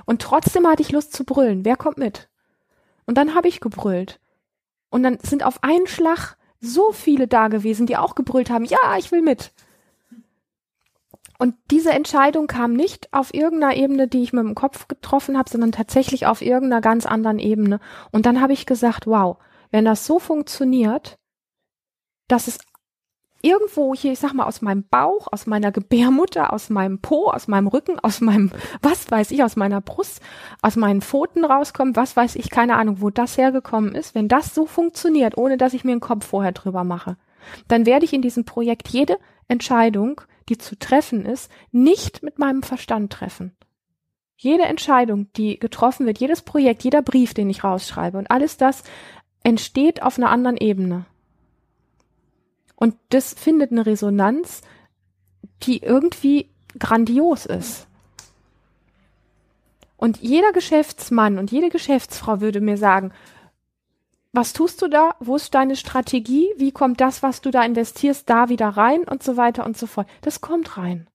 Und 0.05 0.21
trotzdem 0.21 0.67
hatte 0.67 0.81
ich 0.81 0.91
Lust 0.91 1.13
zu 1.13 1.25
brüllen. 1.25 1.63
Wer 1.63 1.75
kommt 1.75 1.97
mit? 1.97 2.27
Und 3.05 3.17
dann 3.17 3.35
habe 3.35 3.47
ich 3.47 3.59
gebrüllt. 3.59 4.19
Und 4.89 5.03
dann 5.03 5.19
sind 5.21 5.43
auf 5.43 5.63
einen 5.63 5.87
Schlag 5.87 6.37
so 6.59 6.91
viele 6.91 7.27
da 7.27 7.49
gewesen, 7.49 7.85
die 7.85 7.97
auch 7.97 8.15
gebrüllt 8.15 8.49
haben, 8.49 8.65
ja, 8.65 8.97
ich 8.97 9.11
will 9.11 9.21
mit. 9.21 9.53
Und 11.37 11.55
diese 11.69 11.91
Entscheidung 11.91 12.47
kam 12.47 12.73
nicht 12.73 13.13
auf 13.13 13.33
irgendeiner 13.33 13.75
Ebene, 13.75 14.07
die 14.07 14.23
ich 14.23 14.33
mit 14.33 14.43
dem 14.43 14.55
Kopf 14.55 14.87
getroffen 14.87 15.37
habe, 15.37 15.49
sondern 15.49 15.71
tatsächlich 15.71 16.25
auf 16.25 16.41
irgendeiner 16.41 16.81
ganz 16.81 17.05
anderen 17.05 17.39
Ebene. 17.39 17.79
Und 18.11 18.25
dann 18.25 18.41
habe 18.41 18.53
ich 18.53 18.65
gesagt, 18.65 19.05
wow, 19.05 19.37
wenn 19.69 19.85
das 19.85 20.05
so 20.05 20.17
funktioniert, 20.19 21.17
dass 22.27 22.47
es 22.47 22.57
irgendwo 23.41 23.93
hier, 23.93 24.13
ich 24.13 24.19
sag 24.19 24.33
mal, 24.33 24.45
aus 24.45 24.61
meinem 24.61 24.83
Bauch, 24.89 25.27
aus 25.31 25.45
meiner 25.45 25.71
Gebärmutter, 25.71 26.51
aus 26.51 26.69
meinem 26.69 26.99
Po, 26.99 27.29
aus 27.29 27.47
meinem 27.47 27.67
Rücken, 27.67 27.99
aus 27.99 28.19
meinem, 28.19 28.51
was 28.81 29.09
weiß 29.09 29.31
ich, 29.31 29.43
aus 29.43 29.55
meiner 29.55 29.81
Brust, 29.81 30.21
aus 30.61 30.75
meinen 30.75 31.01
Pfoten 31.01 31.45
rauskommt, 31.45 31.95
was 31.95 32.15
weiß 32.15 32.35
ich, 32.35 32.49
keine 32.49 32.75
Ahnung, 32.75 33.01
wo 33.01 33.09
das 33.09 33.37
hergekommen 33.37 33.95
ist. 33.95 34.15
Wenn 34.15 34.27
das 34.27 34.55
so 34.55 34.65
funktioniert, 34.65 35.37
ohne 35.37 35.57
dass 35.57 35.73
ich 35.73 35.83
mir 35.83 35.91
einen 35.91 36.01
Kopf 36.01 36.25
vorher 36.25 36.51
drüber 36.51 36.83
mache, 36.83 37.17
dann 37.67 37.85
werde 37.85 38.05
ich 38.05 38.13
in 38.13 38.21
diesem 38.21 38.45
Projekt 38.45 38.89
jede 38.89 39.17
Entscheidung 39.47 40.21
die 40.49 40.57
zu 40.57 40.77
treffen 40.77 41.25
ist, 41.25 41.51
nicht 41.71 42.23
mit 42.23 42.39
meinem 42.39 42.63
Verstand 42.63 43.11
treffen. 43.11 43.55
Jede 44.37 44.63
Entscheidung, 44.63 45.31
die 45.33 45.59
getroffen 45.59 46.05
wird, 46.05 46.19
jedes 46.19 46.41
Projekt, 46.41 46.83
jeder 46.83 47.01
Brief, 47.01 47.33
den 47.33 47.49
ich 47.49 47.63
rausschreibe 47.63 48.17
und 48.17 48.29
alles 48.29 48.57
das 48.57 48.83
entsteht 49.43 50.03
auf 50.03 50.17
einer 50.17 50.29
anderen 50.29 50.57
Ebene. 50.57 51.05
Und 52.75 52.95
das 53.09 53.33
findet 53.33 53.71
eine 53.71 53.85
Resonanz, 53.85 54.61
die 55.63 55.81
irgendwie 55.81 56.49
grandios 56.77 57.45
ist. 57.45 57.87
Und 59.97 60.17
jeder 60.17 60.51
Geschäftsmann 60.51 61.39
und 61.39 61.51
jede 61.51 61.69
Geschäftsfrau 61.69 62.39
würde 62.39 62.61
mir 62.61 62.77
sagen, 62.77 63.11
was 64.37 64.53
tust 64.53 64.83
du 64.83 64.87
da? 64.87 65.15
Wo 65.19 65.35
ist 65.35 65.55
deine 65.55 65.75
Strategie? 65.75 66.47
Wie 66.57 66.71
kommt 66.71 67.01
das, 67.01 67.23
was 67.23 67.41
du 67.41 67.49
da 67.49 67.63
investierst, 67.63 68.29
da 68.29 68.49
wieder 68.49 68.69
rein 68.69 69.03
und 69.05 69.23
so 69.23 69.35
weiter 69.35 69.65
und 69.65 69.75
so 69.75 69.87
fort? 69.87 70.07
Das 70.21 70.41
kommt 70.41 70.77
rein. 70.77 71.07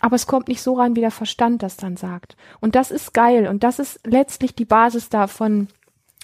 Aber 0.00 0.16
es 0.16 0.26
kommt 0.26 0.48
nicht 0.48 0.62
so 0.62 0.72
rein, 0.72 0.96
wie 0.96 1.02
der 1.02 1.10
Verstand 1.10 1.62
das 1.62 1.76
dann 1.76 1.98
sagt. 1.98 2.38
Und 2.62 2.76
das 2.76 2.90
ist 2.90 3.12
geil. 3.12 3.46
Und 3.46 3.62
das 3.62 3.78
ist 3.78 4.00
letztlich 4.06 4.54
die 4.54 4.64
Basis 4.64 5.10
davon, 5.10 5.68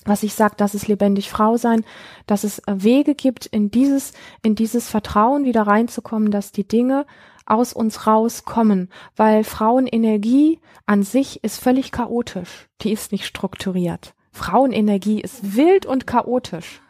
was 0.06 0.22
ich 0.22 0.32
sage, 0.32 0.54
dass 0.56 0.72
es 0.72 0.88
lebendig 0.88 1.28
Frau 1.28 1.58
sein, 1.58 1.84
dass 2.26 2.42
es 2.42 2.60
äh, 2.60 2.76
Wege 2.82 3.14
gibt, 3.14 3.44
in 3.44 3.70
dieses, 3.70 4.14
in 4.42 4.54
dieses 4.54 4.88
Vertrauen 4.88 5.44
wieder 5.44 5.66
reinzukommen, 5.66 6.30
dass 6.30 6.50
die 6.50 6.66
Dinge 6.66 7.04
aus 7.44 7.74
uns 7.74 8.06
rauskommen, 8.06 8.88
weil 9.16 9.44
Frauenenergie 9.44 10.60
an 10.86 11.02
sich 11.02 11.44
ist 11.44 11.58
völlig 11.58 11.92
chaotisch. 11.92 12.70
Die 12.80 12.92
ist 12.92 13.12
nicht 13.12 13.26
strukturiert. 13.26 14.14
Frauenenergie 14.32 15.20
ist 15.20 15.56
wild 15.56 15.86
und 15.86 16.06
chaotisch. 16.06 16.80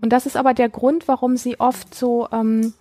Und 0.00 0.10
das 0.12 0.26
ist 0.26 0.36
aber 0.36 0.54
der 0.54 0.68
Grund, 0.68 1.08
warum 1.08 1.36
sie 1.36 1.58
oft 1.60 1.94
so 1.94 2.28
ähm, 2.30 2.74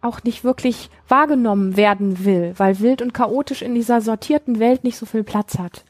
auch 0.00 0.22
nicht 0.22 0.44
wirklich 0.44 0.90
wahrgenommen 1.08 1.76
werden 1.76 2.24
will, 2.24 2.54
weil 2.56 2.80
wild 2.80 3.02
und 3.02 3.14
chaotisch 3.14 3.62
in 3.62 3.74
dieser 3.74 4.00
sortierten 4.00 4.58
Welt 4.58 4.84
nicht 4.84 4.96
so 4.96 5.06
viel 5.06 5.24
Platz 5.24 5.58
hat. 5.58 5.84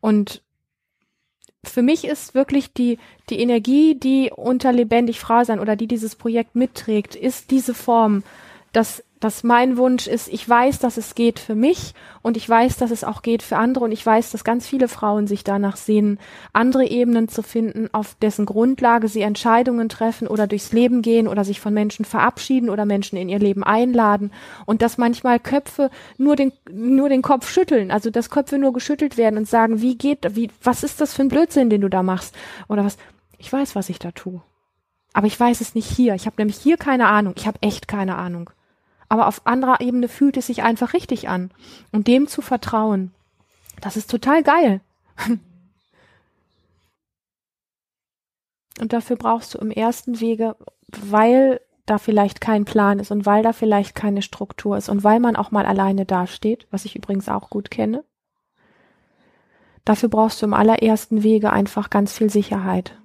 Und 0.00 0.42
für 1.62 1.82
mich 1.82 2.04
ist 2.04 2.34
wirklich 2.34 2.72
die, 2.72 2.98
die 3.28 3.38
Energie, 3.38 3.94
die 3.94 4.32
unter 4.34 4.72
lebendig 4.72 5.20
Frau 5.20 5.44
sein 5.44 5.60
oder 5.60 5.76
die 5.76 5.86
dieses 5.86 6.16
Projekt 6.16 6.54
mitträgt, 6.54 7.14
ist 7.14 7.50
diese 7.50 7.74
Form, 7.74 8.22
dass 8.72 9.04
dass 9.20 9.44
mein 9.44 9.76
Wunsch 9.76 10.06
ist, 10.06 10.28
ich 10.28 10.48
weiß, 10.48 10.78
dass 10.78 10.96
es 10.96 11.14
geht 11.14 11.38
für 11.38 11.54
mich 11.54 11.92
und 12.22 12.38
ich 12.38 12.48
weiß, 12.48 12.78
dass 12.78 12.90
es 12.90 13.04
auch 13.04 13.20
geht 13.20 13.42
für 13.42 13.58
andere 13.58 13.84
und 13.84 13.92
ich 13.92 14.04
weiß, 14.04 14.30
dass 14.30 14.44
ganz 14.44 14.66
viele 14.66 14.88
Frauen 14.88 15.26
sich 15.26 15.44
danach 15.44 15.76
sehen, 15.76 16.18
andere 16.54 16.86
Ebenen 16.86 17.28
zu 17.28 17.42
finden, 17.42 17.88
auf 17.92 18.16
dessen 18.22 18.46
Grundlage 18.46 19.08
sie 19.08 19.20
Entscheidungen 19.20 19.90
treffen 19.90 20.26
oder 20.26 20.46
durchs 20.46 20.72
Leben 20.72 21.02
gehen 21.02 21.28
oder 21.28 21.44
sich 21.44 21.60
von 21.60 21.74
Menschen 21.74 22.06
verabschieden 22.06 22.70
oder 22.70 22.86
Menschen 22.86 23.18
in 23.18 23.28
ihr 23.28 23.38
Leben 23.38 23.62
einladen 23.62 24.32
und 24.64 24.80
dass 24.80 24.96
manchmal 24.96 25.38
Köpfe 25.38 25.90
nur 26.16 26.34
den, 26.34 26.52
nur 26.70 27.10
den 27.10 27.22
Kopf 27.22 27.50
schütteln, 27.50 27.90
also 27.90 28.10
dass 28.10 28.30
Köpfe 28.30 28.56
nur 28.58 28.72
geschüttelt 28.72 29.18
werden 29.18 29.36
und 29.36 29.46
sagen, 29.46 29.82
wie 29.82 29.98
geht, 29.98 30.34
wie, 30.34 30.50
was 30.62 30.82
ist 30.82 31.00
das 31.00 31.12
für 31.12 31.22
ein 31.22 31.28
Blödsinn, 31.28 31.68
den 31.68 31.82
du 31.82 31.90
da 31.90 32.02
machst 32.02 32.34
oder 32.68 32.84
was. 32.84 32.96
Ich 33.36 33.52
weiß, 33.52 33.74
was 33.74 33.90
ich 33.90 33.98
da 33.98 34.12
tue. 34.12 34.40
Aber 35.12 35.26
ich 35.26 35.38
weiß 35.38 35.60
es 35.60 35.74
nicht 35.74 35.90
hier. 35.90 36.14
Ich 36.14 36.26
habe 36.26 36.36
nämlich 36.38 36.56
hier 36.56 36.76
keine 36.76 37.06
Ahnung. 37.06 37.34
Ich 37.36 37.46
habe 37.46 37.58
echt 37.62 37.88
keine 37.88 38.16
Ahnung 38.16 38.50
aber 39.10 39.26
auf 39.26 39.46
anderer 39.46 39.80
Ebene 39.80 40.08
fühlt 40.08 40.38
es 40.38 40.46
sich 40.46 40.62
einfach 40.62 40.94
richtig 40.94 41.28
an. 41.28 41.50
Und 41.92 42.06
dem 42.06 42.28
zu 42.28 42.40
vertrauen, 42.40 43.12
das 43.82 43.98
ist 43.98 44.10
total 44.10 44.42
geil. 44.42 44.80
Und 48.80 48.94
dafür 48.94 49.16
brauchst 49.16 49.52
du 49.52 49.58
im 49.58 49.70
ersten 49.70 50.20
Wege, 50.20 50.56
weil 50.88 51.60
da 51.84 51.98
vielleicht 51.98 52.40
kein 52.40 52.64
Plan 52.64 52.98
ist 52.98 53.10
und 53.10 53.26
weil 53.26 53.42
da 53.42 53.52
vielleicht 53.52 53.94
keine 53.94 54.22
Struktur 54.22 54.78
ist 54.78 54.88
und 54.88 55.04
weil 55.04 55.20
man 55.20 55.36
auch 55.36 55.50
mal 55.50 55.66
alleine 55.66 56.06
dasteht, 56.06 56.66
was 56.70 56.86
ich 56.86 56.96
übrigens 56.96 57.28
auch 57.28 57.50
gut 57.50 57.70
kenne. 57.70 58.04
Dafür 59.84 60.08
brauchst 60.08 60.40
du 60.40 60.46
im 60.46 60.54
allerersten 60.54 61.22
Wege 61.22 61.52
einfach 61.52 61.90
ganz 61.90 62.16
viel 62.16 62.30
Sicherheit 62.30 62.96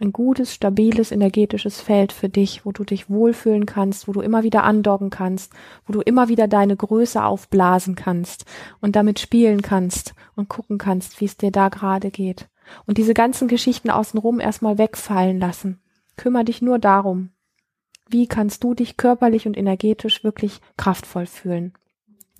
ein 0.00 0.12
gutes, 0.12 0.54
stabiles, 0.54 1.12
energetisches 1.12 1.80
Feld 1.80 2.12
für 2.12 2.28
dich, 2.28 2.64
wo 2.64 2.72
du 2.72 2.84
dich 2.84 3.10
wohlfühlen 3.10 3.66
kannst, 3.66 4.08
wo 4.08 4.12
du 4.12 4.20
immer 4.22 4.42
wieder 4.42 4.64
andocken 4.64 5.10
kannst, 5.10 5.52
wo 5.86 5.92
du 5.92 6.00
immer 6.00 6.28
wieder 6.28 6.48
deine 6.48 6.76
Größe 6.76 7.22
aufblasen 7.22 7.94
kannst 7.94 8.46
und 8.80 8.96
damit 8.96 9.20
spielen 9.20 9.60
kannst 9.60 10.14
und 10.34 10.48
gucken 10.48 10.78
kannst, 10.78 11.20
wie 11.20 11.26
es 11.26 11.36
dir 11.36 11.50
da 11.50 11.68
gerade 11.68 12.10
geht. 12.10 12.48
Und 12.86 12.98
diese 12.98 13.14
ganzen 13.14 13.46
Geschichten 13.46 13.90
außenrum 13.90 14.40
erstmal 14.40 14.78
wegfallen 14.78 15.38
lassen. 15.38 15.82
Kümmer 16.16 16.44
dich 16.44 16.62
nur 16.62 16.78
darum. 16.78 17.30
Wie 18.08 18.26
kannst 18.26 18.64
du 18.64 18.74
dich 18.74 18.96
körperlich 18.96 19.46
und 19.46 19.56
energetisch 19.56 20.24
wirklich 20.24 20.60
kraftvoll 20.76 21.26
fühlen? 21.26 21.74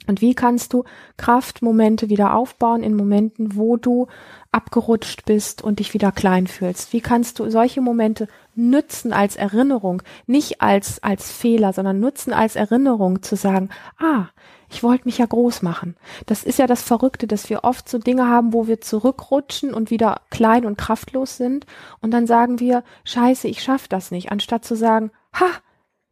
Und 0.06 0.20
wie 0.20 0.34
kannst 0.34 0.72
du 0.72 0.84
Kraftmomente 1.18 2.08
wieder 2.08 2.34
aufbauen 2.34 2.82
in 2.82 2.96
Momenten, 2.96 3.54
wo 3.54 3.76
du 3.76 4.08
abgerutscht 4.50 5.24
bist 5.24 5.62
und 5.62 5.78
dich 5.78 5.94
wieder 5.94 6.10
klein 6.10 6.46
fühlst? 6.46 6.92
Wie 6.92 7.00
kannst 7.00 7.38
du 7.38 7.50
solche 7.50 7.80
Momente 7.80 8.26
nützen 8.54 9.12
als 9.12 9.36
Erinnerung, 9.36 10.02
nicht 10.26 10.60
als, 10.60 11.02
als 11.02 11.30
Fehler, 11.30 11.72
sondern 11.72 12.00
nutzen 12.00 12.32
als 12.32 12.56
Erinnerung 12.56 13.22
zu 13.22 13.36
sagen, 13.36 13.68
ah, 13.98 14.26
ich 14.68 14.82
wollte 14.82 15.04
mich 15.06 15.18
ja 15.18 15.26
groß 15.26 15.62
machen. 15.62 15.96
Das 16.26 16.44
ist 16.44 16.58
ja 16.58 16.66
das 16.66 16.82
Verrückte, 16.82 17.26
dass 17.26 17.50
wir 17.50 17.64
oft 17.64 17.88
so 17.88 17.98
Dinge 17.98 18.28
haben, 18.28 18.52
wo 18.52 18.66
wir 18.66 18.80
zurückrutschen 18.80 19.74
und 19.74 19.90
wieder 19.90 20.22
klein 20.30 20.64
und 20.64 20.78
kraftlos 20.78 21.36
sind 21.36 21.66
und 22.00 22.12
dann 22.12 22.26
sagen 22.26 22.60
wir, 22.60 22.84
scheiße, 23.04 23.48
ich 23.48 23.62
schaff 23.62 23.88
das 23.88 24.10
nicht, 24.10 24.30
anstatt 24.30 24.64
zu 24.64 24.76
sagen, 24.76 25.10
ha, 25.32 25.48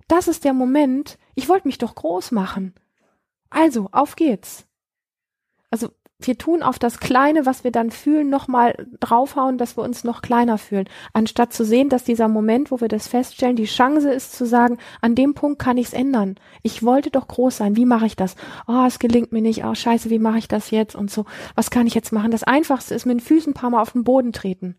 das 0.09 0.27
ist 0.27 0.45
der 0.45 0.55
Moment, 0.55 1.19
ich 1.35 1.49
wollte 1.49 1.69
mich 1.69 1.79
doch 1.79 1.95
groß 1.95 2.33
machen. 2.33 2.75
Also, 3.51 3.89
auf 3.93 4.17
geht's. 4.17 4.67
Also, 5.71 5.91
wir 6.21 6.37
tun 6.37 6.65
auf 6.65 6.81
das 6.81 6.99
Kleine, 6.99 7.47
was 7.47 7.63
wir 7.63 7.71
dann 7.71 7.93
fühlen, 7.93 8.29
nochmal 8.29 8.89
draufhauen, 8.99 9.57
dass 9.57 9.77
wir 9.77 9.85
uns 9.85 10.03
noch 10.03 10.21
kleiner 10.21 10.59
fühlen. 10.59 10.89
Anstatt 11.13 11.53
zu 11.53 11.65
sehen, 11.65 11.91
dass 11.91 12.03
dieser 12.03 12.27
Moment, 12.27 12.73
wo 12.73 12.81
wir 12.81 12.89
das 12.89 13.07
feststellen, 13.07 13.55
die 13.55 13.67
Chance 13.67 14.11
ist 14.11 14.33
zu 14.33 14.45
sagen, 14.45 14.79
an 15.01 15.15
dem 15.15 15.35
Punkt 15.35 15.61
kann 15.61 15.77
ich's 15.77 15.93
ändern. 15.93 16.35
Ich 16.63 16.83
wollte 16.83 17.11
doch 17.11 17.29
groß 17.29 17.59
sein. 17.59 17.77
Wie 17.77 17.85
mache 17.85 18.07
ich 18.07 18.17
das? 18.17 18.35
Oh, 18.67 18.85
es 18.85 18.99
gelingt 18.99 19.31
mir 19.31 19.43
nicht. 19.43 19.65
Oh, 19.65 19.75
scheiße, 19.75 20.11
wie 20.11 20.19
mache 20.19 20.39
ich 20.39 20.49
das 20.49 20.73
jetzt? 20.73 20.97
Und 20.97 21.09
so. 21.09 21.25
Was 21.55 21.71
kann 21.71 21.87
ich 21.87 21.95
jetzt 21.95 22.13
machen? 22.13 22.33
Das 22.33 22.43
Einfachste 22.43 22.97
ist 22.97 23.07
mit 23.07 23.21
den 23.21 23.25
Füßen 23.25 23.53
ein 23.53 23.55
paar 23.55 23.71
Mal 23.71 23.81
auf 23.81 23.93
den 23.93 24.03
Boden 24.03 24.33
treten. 24.33 24.77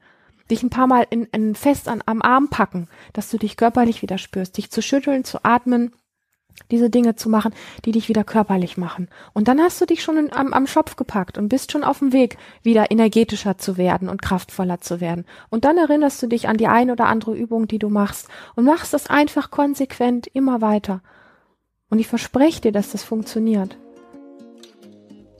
Dich 0.52 0.62
ein 0.62 0.70
paar 0.70 0.88
Mal 0.88 1.08
in, 1.10 1.24
in 1.32 1.56
fest 1.56 1.88
an, 1.88 2.04
am 2.06 2.22
Arm 2.22 2.50
packen, 2.50 2.90
dass 3.14 3.30
du 3.30 3.38
dich 3.38 3.56
körperlich 3.56 4.02
wieder 4.02 4.18
spürst. 4.18 4.58
Dich 4.58 4.72
zu 4.72 4.82
schütteln, 4.82 5.24
zu 5.24 5.46
atmen 5.46 5.94
diese 6.72 6.90
Dinge 6.90 7.16
zu 7.16 7.30
machen, 7.30 7.54
die 7.86 7.92
dich 7.92 8.10
wieder 8.10 8.24
körperlich 8.24 8.78
machen. 8.78 9.08
Und 9.34 9.48
dann 9.48 9.60
hast 9.60 9.80
du 9.82 9.86
dich 9.86 10.04
schon 10.04 10.18
in, 10.18 10.34
am, 10.34 10.54
am 10.54 10.68
Schopf 10.68 10.96
gepackt 10.96 11.38
und 11.38 11.50
bist 11.50 11.72
schon 11.72 11.84
auf 11.84 12.00
dem 12.00 12.14
Weg, 12.14 12.38
wieder 12.64 12.92
energetischer 12.92 13.58
zu 13.58 13.78
werden 13.78 14.10
und 14.10 14.22
kraftvoller 14.22 14.82
zu 14.82 15.02
werden. 15.02 15.26
Und 15.50 15.66
dann 15.66 15.78
erinnerst 15.78 16.22
du 16.22 16.28
dich 16.28 16.48
an 16.48 16.58
die 16.58 16.68
ein 16.68 16.92
oder 16.92 17.06
andere 17.06 17.36
Übung, 17.36 17.68
die 17.68 17.80
du 17.80 17.90
machst 17.90 18.28
und 18.56 18.66
machst 18.66 18.94
das 18.94 19.08
einfach 19.08 19.52
konsequent 19.52 20.28
immer 20.28 20.62
weiter. 20.62 21.02
Und 21.90 22.00
ich 22.00 22.08
verspreche 22.08 22.62
dir, 22.62 22.72
dass 22.72 22.92
das 22.92 23.04
funktioniert. 23.04 23.78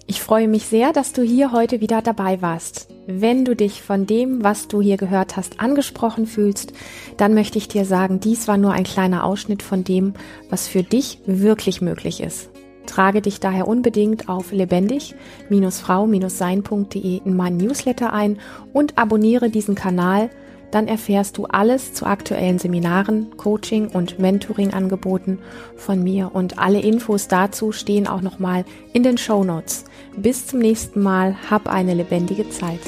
Ich 0.08 0.22
freue 0.22 0.48
mich 0.48 0.66
sehr, 0.66 0.92
dass 0.92 1.14
du 1.14 1.22
hier 1.22 1.52
heute 1.52 1.82
wieder 1.82 2.02
dabei 2.02 2.42
warst. 2.42 2.90
Wenn 3.12 3.44
du 3.44 3.56
dich 3.56 3.82
von 3.82 4.06
dem, 4.06 4.44
was 4.44 4.68
du 4.68 4.82
hier 4.82 4.96
gehört 4.96 5.36
hast, 5.36 5.60
angesprochen 5.60 6.28
fühlst, 6.28 6.74
dann 7.18 7.34
möchte 7.34 7.58
ich 7.58 7.68
dir 7.68 7.84
sagen, 7.84 8.20
dies 8.20 8.48
war 8.48 8.58
nur 8.58 8.74
ein 8.74 8.84
kleiner 8.84 9.24
Ausschnitt 9.24 9.64
von 9.64 9.84
dem, 9.84 10.14
was 10.52 10.68
für 10.68 10.84
dich 10.84 11.18
wirklich 11.26 11.82
möglich 11.82 12.22
ist. 12.22 12.52
Trage 12.86 13.24
dich 13.24 13.40
daher 13.40 13.68
unbedingt 13.68 14.30
auf 14.30 14.52
lebendig-frau-sein.de 14.52 17.22
in 17.26 17.36
meinen 17.36 17.58
Newsletter 17.58 18.14
ein 18.14 18.38
und 18.74 19.00
abonniere 19.00 19.50
diesen 19.50 19.74
Kanal, 19.74 20.30
dann 20.72 20.88
erfährst 20.88 21.38
du 21.38 21.46
alles 21.46 21.94
zu 21.94 22.06
aktuellen 22.06 22.60
Seminaren, 22.60 23.36
Coaching 23.38 23.88
und 23.90 24.20
Mentoring-Angeboten 24.20 25.40
von 25.76 26.04
mir 26.04 26.32
und 26.34 26.60
alle 26.60 26.80
Infos 26.80 27.28
dazu 27.28 27.72
stehen 27.72 28.08
auch 28.08 28.22
nochmal 28.22 28.66
in 28.94 29.04
den 29.04 29.18
Show 29.18 29.44
Notes. 29.44 29.86
Bis 30.16 30.48
zum 30.48 30.60
nächsten 30.60 31.02
Mal, 31.02 31.36
hab 31.50 31.68
eine 31.68 31.94
lebendige 31.94 32.50
Zeit. 32.50 32.82